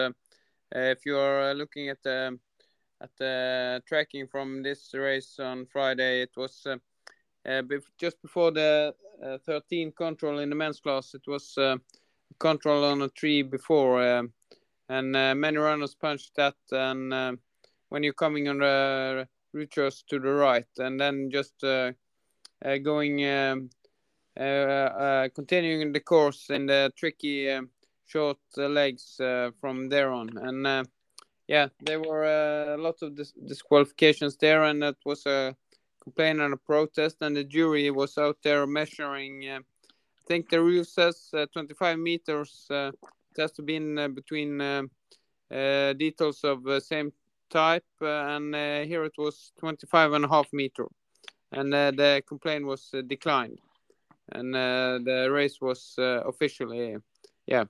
[0.72, 2.38] if you are looking at the
[3.01, 6.67] at the tracking from this race on Friday, it was
[7.48, 7.62] uh,
[7.98, 11.78] just before the uh, 13 control in the men's class, it was uh,
[12.40, 14.34] control on a tree before, um,
[14.90, 16.56] and uh, many runners punched that.
[16.72, 17.34] And uh,
[17.90, 21.92] when you're coming on the route to the right, and then just uh,
[22.84, 23.70] going, um,
[24.36, 27.70] continuing the course in the tricky um
[28.06, 29.22] short legs
[29.60, 30.88] from there on, and
[31.48, 35.56] yeah, there were a lot of dis- disqualifications there, and that was a
[36.00, 39.47] complaint and a protest, and the jury was out there measuring.
[39.47, 42.68] Uh, I think the rule says uh, 25 meters.
[42.70, 42.91] Uh,
[43.32, 44.84] it has to be in uh, between uh,
[45.52, 47.12] uh, details of the same
[47.50, 50.88] type, and here it was 25 and a half meter,
[51.52, 53.60] and the complaint was declined,
[54.32, 56.97] and the race was officially,
[57.47, 57.66] yeah,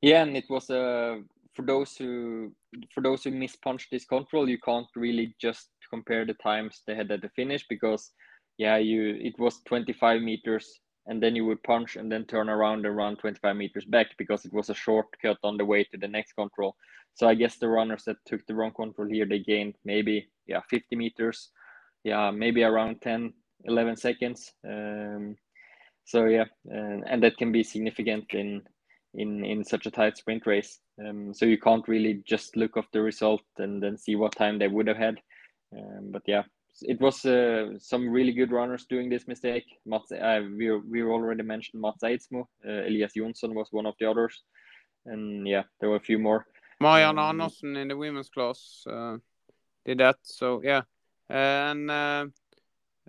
[0.00, 2.52] Yeah, and it was for those who
[2.94, 7.10] for those who mispunched this control, you can't really just compare the times they had
[7.10, 8.12] at the finish because
[8.58, 12.86] yeah, you it was 25 meters and then you would punch and then turn around
[12.86, 16.08] and run 25 meters back because it was a shortcut on the way to the
[16.08, 16.76] next control.
[17.14, 20.60] So I guess the runners that took the wrong control here they gained maybe yeah
[20.70, 21.50] 50 meters,
[22.04, 23.32] yeah maybe around 10
[23.64, 24.52] 11 seconds.
[24.68, 25.36] Um,
[26.04, 28.62] so yeah, and, and that can be significant in
[29.14, 30.80] in in such a tight sprint race.
[30.98, 34.58] Um, so you can't really just look off the result and then see what time
[34.58, 35.20] they would have had.
[35.76, 36.42] Um, but yeah,
[36.82, 39.64] it was uh, some really good runners doing this mistake.
[39.84, 42.46] Mats, uh, we we already mentioned Mats Eidsmo.
[42.66, 44.42] Uh, Elias Jonsson was one of the others,
[45.06, 46.46] and yeah, there were a few more.
[46.80, 49.16] Marianne Um, Andersen in the women's class uh,
[49.84, 50.16] did that.
[50.22, 50.82] So yeah,
[51.28, 52.26] and uh,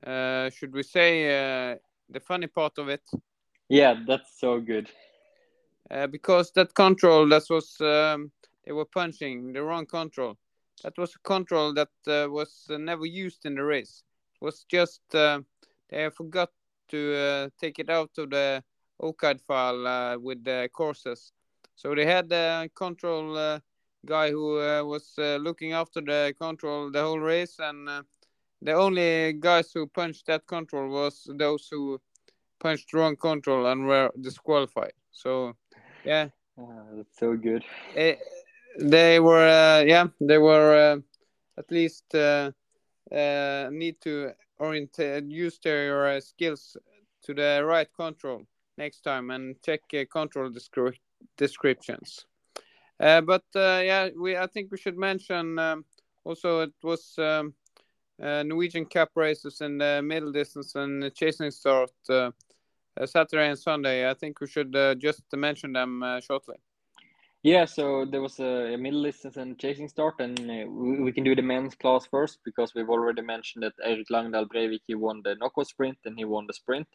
[0.06, 1.76] uh, should we say uh,
[2.10, 3.02] the funny part of it?
[3.70, 4.90] Yeah, that's so good.
[5.94, 8.32] Uh, because that control that was um,
[8.66, 10.36] they were punching the wrong control.
[10.82, 14.04] That was a control that uh, was uh, never used in the race.
[14.34, 15.42] It was just uh,
[15.90, 16.50] they forgot
[16.90, 18.64] to take it out of the
[19.04, 21.32] OCAD file with the courses.
[21.76, 23.60] So they had the control
[24.04, 27.88] guy who was looking after the control the whole race, and
[28.62, 32.02] the only guys who punched that control was those who
[32.60, 34.94] punched wrong control and were disqualified.
[35.12, 35.56] So
[36.04, 37.64] yeah, Uh, that's so good.
[37.96, 38.16] Eh,
[38.80, 40.98] they were uh, yeah they were uh,
[41.58, 42.52] at least uh,
[43.12, 44.98] uh, need to orient
[45.28, 46.78] use their uh, skills
[47.24, 48.44] to the right control
[48.78, 51.00] next time and check uh, control descri-
[51.38, 52.26] descriptions
[53.00, 55.86] uh, but uh, yeah we i think we should mention um,
[56.24, 57.54] also it was um,
[58.22, 62.32] uh, norwegian cup races in the middle distance and chasing start uh, uh,
[63.06, 64.10] saturday and sunday.
[64.10, 66.56] I think we should uh, just mention them uh, shortly.
[67.44, 71.36] Yeah, so there was a, middle distance and chasing start, and uh, we, can do
[71.36, 75.36] the men's class first because we've already mentioned that Erik Langedal Breivik he won the
[75.36, 76.88] knockout sprint and he won the sprint,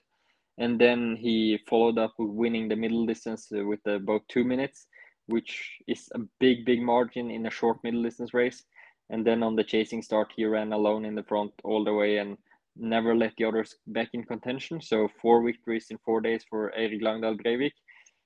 [0.57, 4.87] and then he followed up with winning the middle distance uh, with about two minutes,
[5.27, 8.65] which is a big big margin in a short middle distance race.
[9.11, 12.19] And then on the chasing start, he ran alone in the front all the way
[12.19, 12.39] and
[12.79, 14.81] never let the others back in contention.
[14.81, 17.73] So four victories in four days for Erik Langedal Breivik,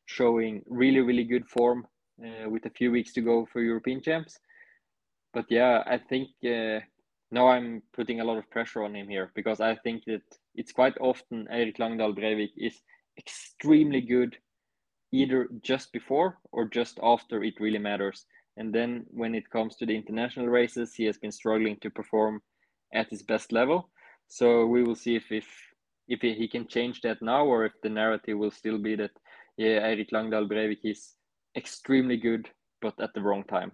[0.06, 1.86] showing really really good form
[2.24, 4.38] uh, with a few weeks to go for European champs.
[5.32, 6.80] But yeah, I think uh,
[7.30, 10.22] now I'm putting a lot of pressure on him here because I think that
[10.54, 12.82] it's quite often Erik Langedal Breivik is
[13.18, 14.36] extremely good
[15.12, 18.26] either just before or just after it really matters.
[18.56, 22.42] And then when it comes to the international races, he has been struggling to perform
[22.92, 23.88] at his best level.
[24.32, 25.46] So we will see if if,
[26.08, 29.10] if he, can change that now or if the narrative will still be that
[29.58, 31.16] yeah, Erik Langedal Breivik is
[31.54, 32.48] extremely good
[32.80, 33.72] but at the wrong time.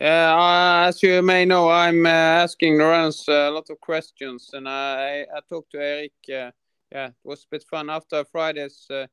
[0.00, 4.66] Yeah, uh, as you may know, I'm uh, asking Lorenz a lot of questions, and
[4.66, 6.12] I I talked to Eric.
[6.28, 6.52] Uh,
[6.90, 9.06] yeah, it was a bit fun after Friday's uh,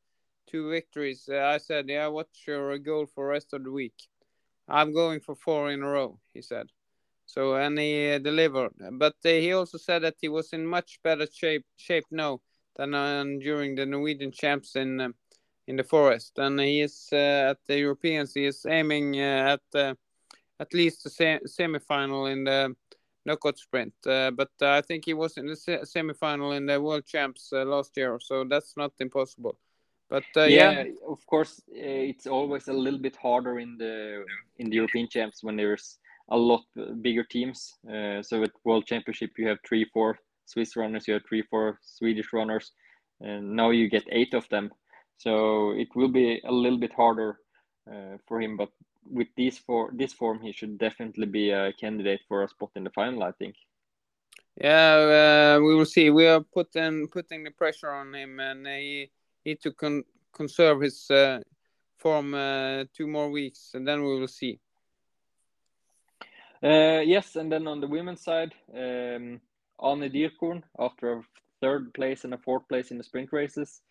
[0.50, 1.28] two victories.
[1.30, 4.00] Uh, I said, "Yeah, what's your goal for rest of the week?"
[4.70, 6.68] I'm going for four in a row, he said.
[7.28, 11.00] So and he uh, delivered, but uh, he also said that he was in much
[11.04, 12.40] better shape shape now
[12.76, 15.14] than uh, during the Norwegian champs in
[15.68, 18.34] in the forest, and he is at the Europeans.
[18.34, 19.62] He is aiming at
[20.60, 22.76] at least the se- semi-final in the
[23.26, 23.94] knockout sprint.
[24.06, 27.52] Uh, but uh, I think he was in the se- semi-final in the World Champs
[27.54, 29.60] uh, last year, so that's not impossible.
[30.10, 34.24] But yeah, yeah, of course, it's always a little bit harder in the
[34.58, 36.00] in the European champs when there's
[36.30, 36.64] a lot
[37.02, 37.74] bigger teams.
[37.88, 41.80] Uh, so at World Championship, you have three, four Swiss runners, you have three, four
[41.82, 42.72] Swedish runners,
[43.22, 44.72] and now you get eight of them.
[45.18, 47.40] So it will be a little bit harder
[47.90, 48.58] uh, for him.
[48.58, 48.70] But
[49.10, 52.84] with this for this form, he should definitely be a candidate for a spot in
[52.84, 53.24] the final.
[53.24, 53.56] I think.
[54.60, 56.10] yeah, uh, we will see.
[56.10, 59.12] We are putting putting the pressure on him, and he
[59.46, 60.04] need to con-
[60.34, 61.40] conserve his uh,
[61.98, 64.60] form uh, two more weeks, and then we will see.
[66.64, 69.40] Uh, yes, and then on the women's side, um,
[69.80, 71.22] Arne Dyrkorn, after a
[71.62, 73.82] third place and a fourth place in the sprint races,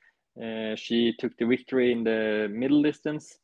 [0.43, 3.39] uh, she took the victory in the middle distance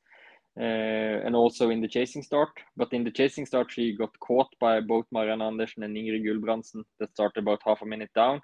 [0.58, 2.50] uh, and also in the chasing start.
[2.76, 6.82] But in the chasing start, she got caught by both Marianne Andersen and Ingrid Gulbrandsen
[6.98, 8.40] that started about half a minute down.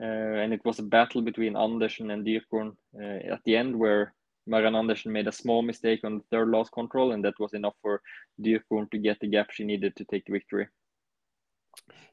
[0.00, 0.04] Uh,
[0.42, 4.14] and it was a battle between Andersen and Dyrkorn uh, at the end where
[4.48, 7.74] Marianne Andersen made a small mistake on the third last control, and that was enough
[7.82, 8.00] for
[8.40, 10.66] Dyrkorn to get the gap she needed to take the victory.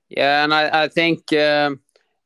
[0.10, 1.80] Yeah, and I, I think, um,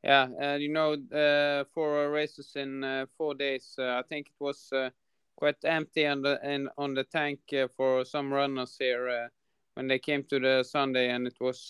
[0.03, 4.43] yeah, uh, you know, uh, four races in uh, four days, uh, I think it
[4.43, 4.89] was uh,
[5.35, 9.29] quite empty on the in, on the tank uh, for some runners here
[9.75, 11.69] when they came to the Sunday, and it was,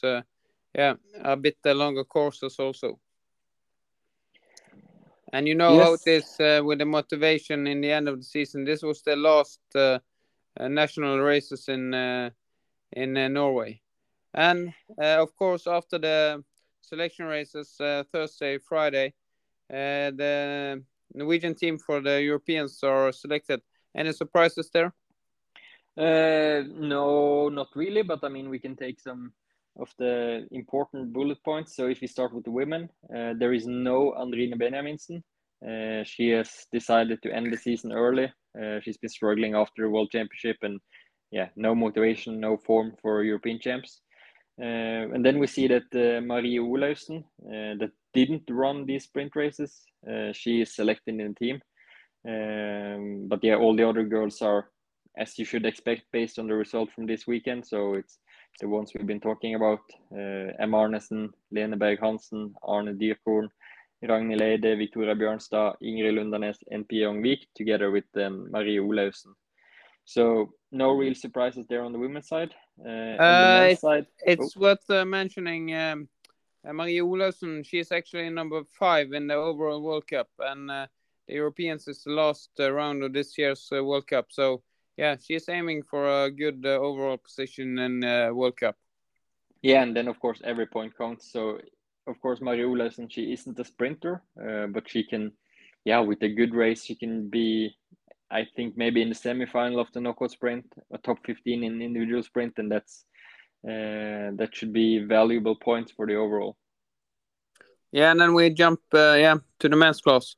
[0.74, 3.00] yeah, a bit longer courses also.
[5.32, 5.80] And you know Yes.
[5.80, 8.66] how it is uh, with the motivation in the end of the season.
[8.66, 10.00] This was the last uh,
[10.60, 12.32] uh, national races in uh,
[12.94, 13.82] in uh, Norway,
[14.34, 16.44] and uh, of course after the
[16.82, 19.14] selection races uh, Thursday, Friday,
[19.72, 23.62] uh, the Norwegian team for the Europeans are selected.
[23.96, 24.94] Any surprises there?
[25.98, 29.34] Uh, no, not really, but I mean, we can take some
[29.78, 31.76] of the important bullet points.
[31.76, 35.22] So if we start with the women, uh, there is no Andrine Benjaminsen.
[35.66, 38.32] Uh, she has decided to end the season early.
[38.60, 40.80] Uh, she's been struggling after the World Championship and
[41.32, 44.02] yeah, no motivation, no form for European champs.
[44.60, 49.36] Uh, and then we see that uh, Marie Olausen, uh, that didn't run these sprint
[49.36, 49.86] races,
[50.34, 51.62] she is selected in the team.
[52.28, 54.70] Um, but yeah, all the other girls are
[55.18, 57.66] as you should expect based on the result from this weekend.
[57.66, 58.20] So it's
[58.60, 59.80] the ones we've been talking about:
[60.12, 63.50] uh, Emma Arnesen, Lene Berg Hansen, Ane Dyrkorn,
[64.04, 69.34] Ragnhild Eide, Victoria Bjørnstad, Ingrid Lundanes, and Pia Young-Vik, together with um, Marie Olausen.
[70.06, 72.54] So no real surprises there on the women's side.
[72.80, 76.10] Uh, on the Uh, men's side, It's worth uh, mentioning um,
[76.66, 77.64] uh, Maria Olausen.
[77.64, 80.88] She's actually number five in the overall World Cup, and uh,
[81.28, 84.28] the Europeans is the last uh, round of this year's uh, World Cup.
[84.30, 84.64] So
[85.00, 88.76] yeah, she's aiming for a good uh, overall position in uh, World Cup.
[89.62, 91.32] Yeah, and then of course every point counts.
[91.32, 91.58] So
[92.06, 95.32] of course Maria Olausen, she isn't a sprinter, uh, but she can,
[95.86, 97.74] yeah, with a good race, she can be,
[98.30, 102.22] I think maybe in the semi-final of the knockout sprint, a top 15 in individual
[102.22, 103.06] sprint, and that's
[103.66, 106.58] uh, that should be valuable points for the overall.
[107.92, 110.36] Yeah, and then we jump uh, yeah to the men's class.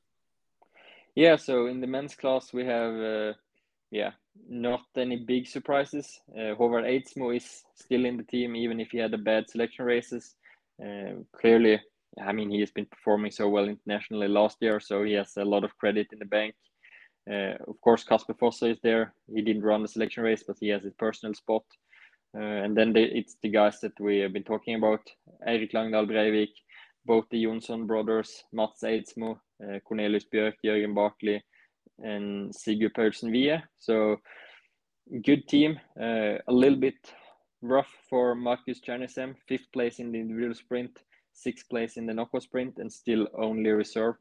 [1.16, 3.34] Yeah, so in the men's class we have, uh,
[3.90, 4.12] yeah,
[4.48, 6.20] not any big surprises.
[6.36, 10.36] Uh, Eidsmo is still in the team, even if he had a bad selection races.
[10.84, 11.80] Uh, clearly,
[12.20, 15.46] I mean, he has been performing so well internationally last year, so he has a
[15.46, 16.56] lot of credit in the bank.
[17.30, 19.14] Uh, of course, Kasper Fosser is there.
[19.34, 21.64] He didn't run the selection race, but he has his personal spot.
[22.36, 25.02] Uh, and then the, it's the guys that we have been talking about:
[25.48, 26.54] Eirik Langedal Breivik,
[27.06, 31.42] both the Jonsson brothers, Mats Eidsmo, uh, Cornelius Björk, Jørgen Baklid,
[32.04, 33.64] and Sigurd Paulsen Vie.
[33.78, 34.18] So
[35.24, 35.80] good team.
[36.00, 37.14] Uh, a little bit
[37.62, 41.00] rough for Marcus Janisem, fifth place in the individual sprint,
[41.34, 44.16] sixth place in the knockout sprint, and still only reserve.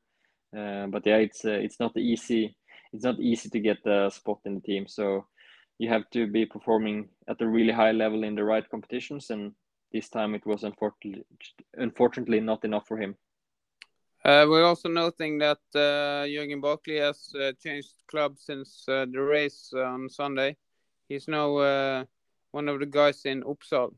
[0.56, 2.56] Uh, but yeah, it's uh, it's not easy.
[2.92, 4.86] It's not easy to get a spot in the team.
[4.88, 5.26] So
[5.78, 9.52] you have to be performing at a really high level in the right competitions, and
[9.92, 11.24] this time it was unfortunately
[11.74, 13.16] unfortunately not enough for him.
[14.24, 19.20] Uh, we're also noting that uh, Jørgen Baklid has uh, changed club since uh, the
[19.20, 20.56] race on Sunday.
[21.08, 22.04] He's now uh,
[22.52, 23.94] one of the guys in Uppsala.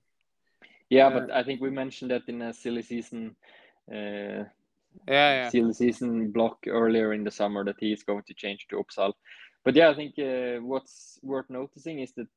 [0.91, 3.35] Yeah, but I think we mentioned that in a silly season,
[3.91, 4.45] uh,
[5.09, 5.51] Yeah, yeah.
[5.51, 9.15] silly season block earlier in the summer that he is going to change to Uppsala.
[9.65, 12.29] But yeah, I think uh, what's worth noticing is that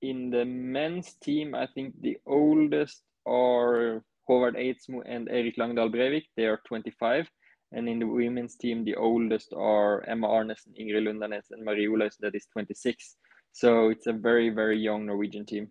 [0.00, 6.24] in the men's team, I think the oldest are Håvard Eidsmo and Eirik Langedal Breivik.
[6.36, 7.28] They are 25.
[7.72, 12.20] And in the women's team, the oldest are Emma Arnesen, Ingrid Lundanes, and Marie Olausen,
[12.20, 13.16] that is 26.
[13.52, 15.70] So it's a very, very young Norwegian team.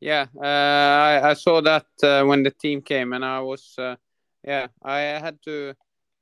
[0.00, 3.96] Yeah, uh, I, I saw that uh, when the team came, and I was, uh,
[4.44, 5.74] yeah, I had to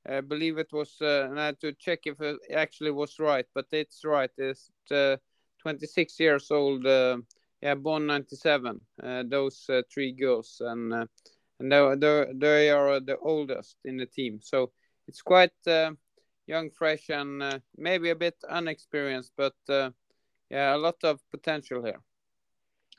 [0.07, 3.45] uh, believe it was, uh, and I had to check if it actually was right,
[3.53, 4.29] but it's right.
[4.37, 5.17] It's uh,
[5.61, 6.85] 26 years old,
[7.61, 8.79] yeah, born 97.
[9.01, 11.05] Uh, those uh, three girls, and uh,
[11.59, 14.71] and they, they they are the oldest in the team, so
[15.07, 15.91] it's quite uh,
[16.47, 19.89] young, fresh, and uh, maybe a bit unexperienced, but uh,
[20.49, 22.01] yeah, a lot of potential here.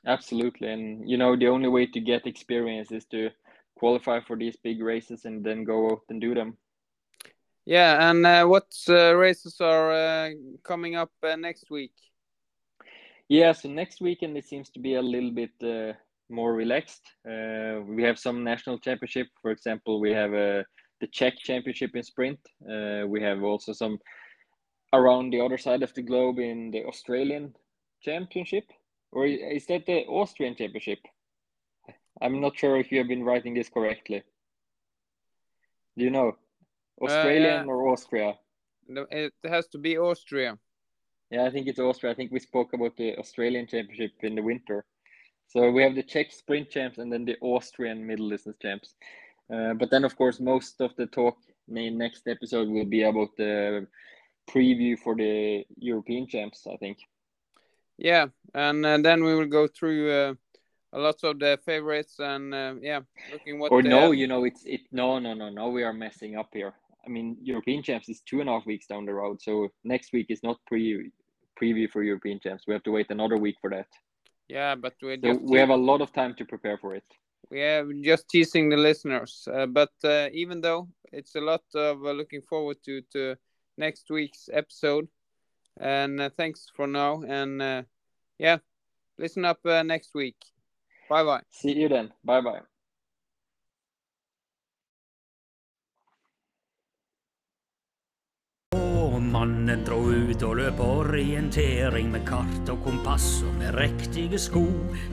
[0.07, 0.69] Absolutely.
[0.69, 3.31] And you know, the only way to get experience is to
[3.77, 6.57] qualify for these big races and then go out and do them.
[7.65, 10.31] Yeah, and uh, what uh, races are uh,
[10.63, 11.93] coming up uh, next week?
[13.29, 15.95] Yeah, so next weekend it seems to be a little bit uh,
[16.29, 17.03] more relaxed.
[17.29, 19.29] Uh, we have some national championship.
[19.43, 20.63] For example, we have uh,
[21.01, 22.39] the Czech championship in sprint.
[22.63, 23.99] Uh, we have also some
[24.93, 27.55] around the other side of the globe in the Australian
[28.01, 28.65] championship.
[29.13, 30.99] Or is that the Austrian championship?
[32.21, 34.23] I'm not sure if you have been writing this correctly.
[35.97, 36.37] Do you know?
[37.01, 38.35] Australian or Austria?
[38.89, 40.59] It has to be Austria.
[41.31, 42.13] Yeah, I think it's Austria.
[42.13, 44.85] I think we spoke about the Australian Championship in the winter.
[45.49, 48.95] So we have the Czech sprint champs and then the Austrian middle distance champs.
[49.53, 51.37] Uh, but then, of course, most of the talk
[51.69, 53.87] in next episode will be about the
[54.49, 56.99] preview for the European champs, I think.
[57.99, 60.35] Yeah, and uh, then we will go through uh,
[60.93, 63.01] a lot of the favorites and uh, yeah,
[63.33, 64.15] looking what or no, have.
[64.15, 64.83] you know, it's it.
[64.93, 65.69] No, no, no, no.
[65.69, 66.75] We are messing up here.
[67.07, 69.41] I mean, European champs is two and a half weeks down the road.
[69.41, 71.11] So next week is not pre
[71.61, 72.65] preview for European champs.
[72.67, 73.87] We have to wait another week for that.
[74.49, 77.05] Yeah, but we So we have a lot of time to prepare for it.
[77.51, 79.49] we have just teasing the listeners.
[79.53, 83.37] Uh, but uh, even though it's a lot of uh, looking forward to to
[83.79, 85.09] next week's episode,
[85.81, 87.23] and uh, thanks for now.
[87.23, 87.83] And uh,
[88.39, 88.59] yeah,
[89.19, 90.37] listen up uh, next week.
[91.09, 91.43] Bye bye.
[91.51, 92.13] See you then.
[92.25, 92.76] Bye bye.
[99.47, 104.65] Mannen dro ut og løp orientering med kart og kompass og med riktige sko.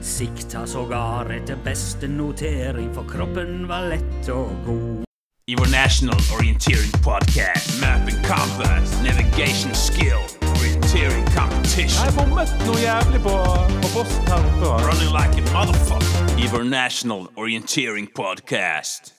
[0.02, 5.04] Sikta sågar etter beste notering, for kroppen var lett og god.
[5.46, 10.18] Your national orienteering podcast, mapping compass, navigation skill,
[10.56, 13.34] orienteering competition, Jeg bommet noe jævlig på,
[13.82, 14.72] på posten her oppe.
[14.88, 16.40] running like a motherfucker.
[16.40, 19.13] Your national orienteering podcast.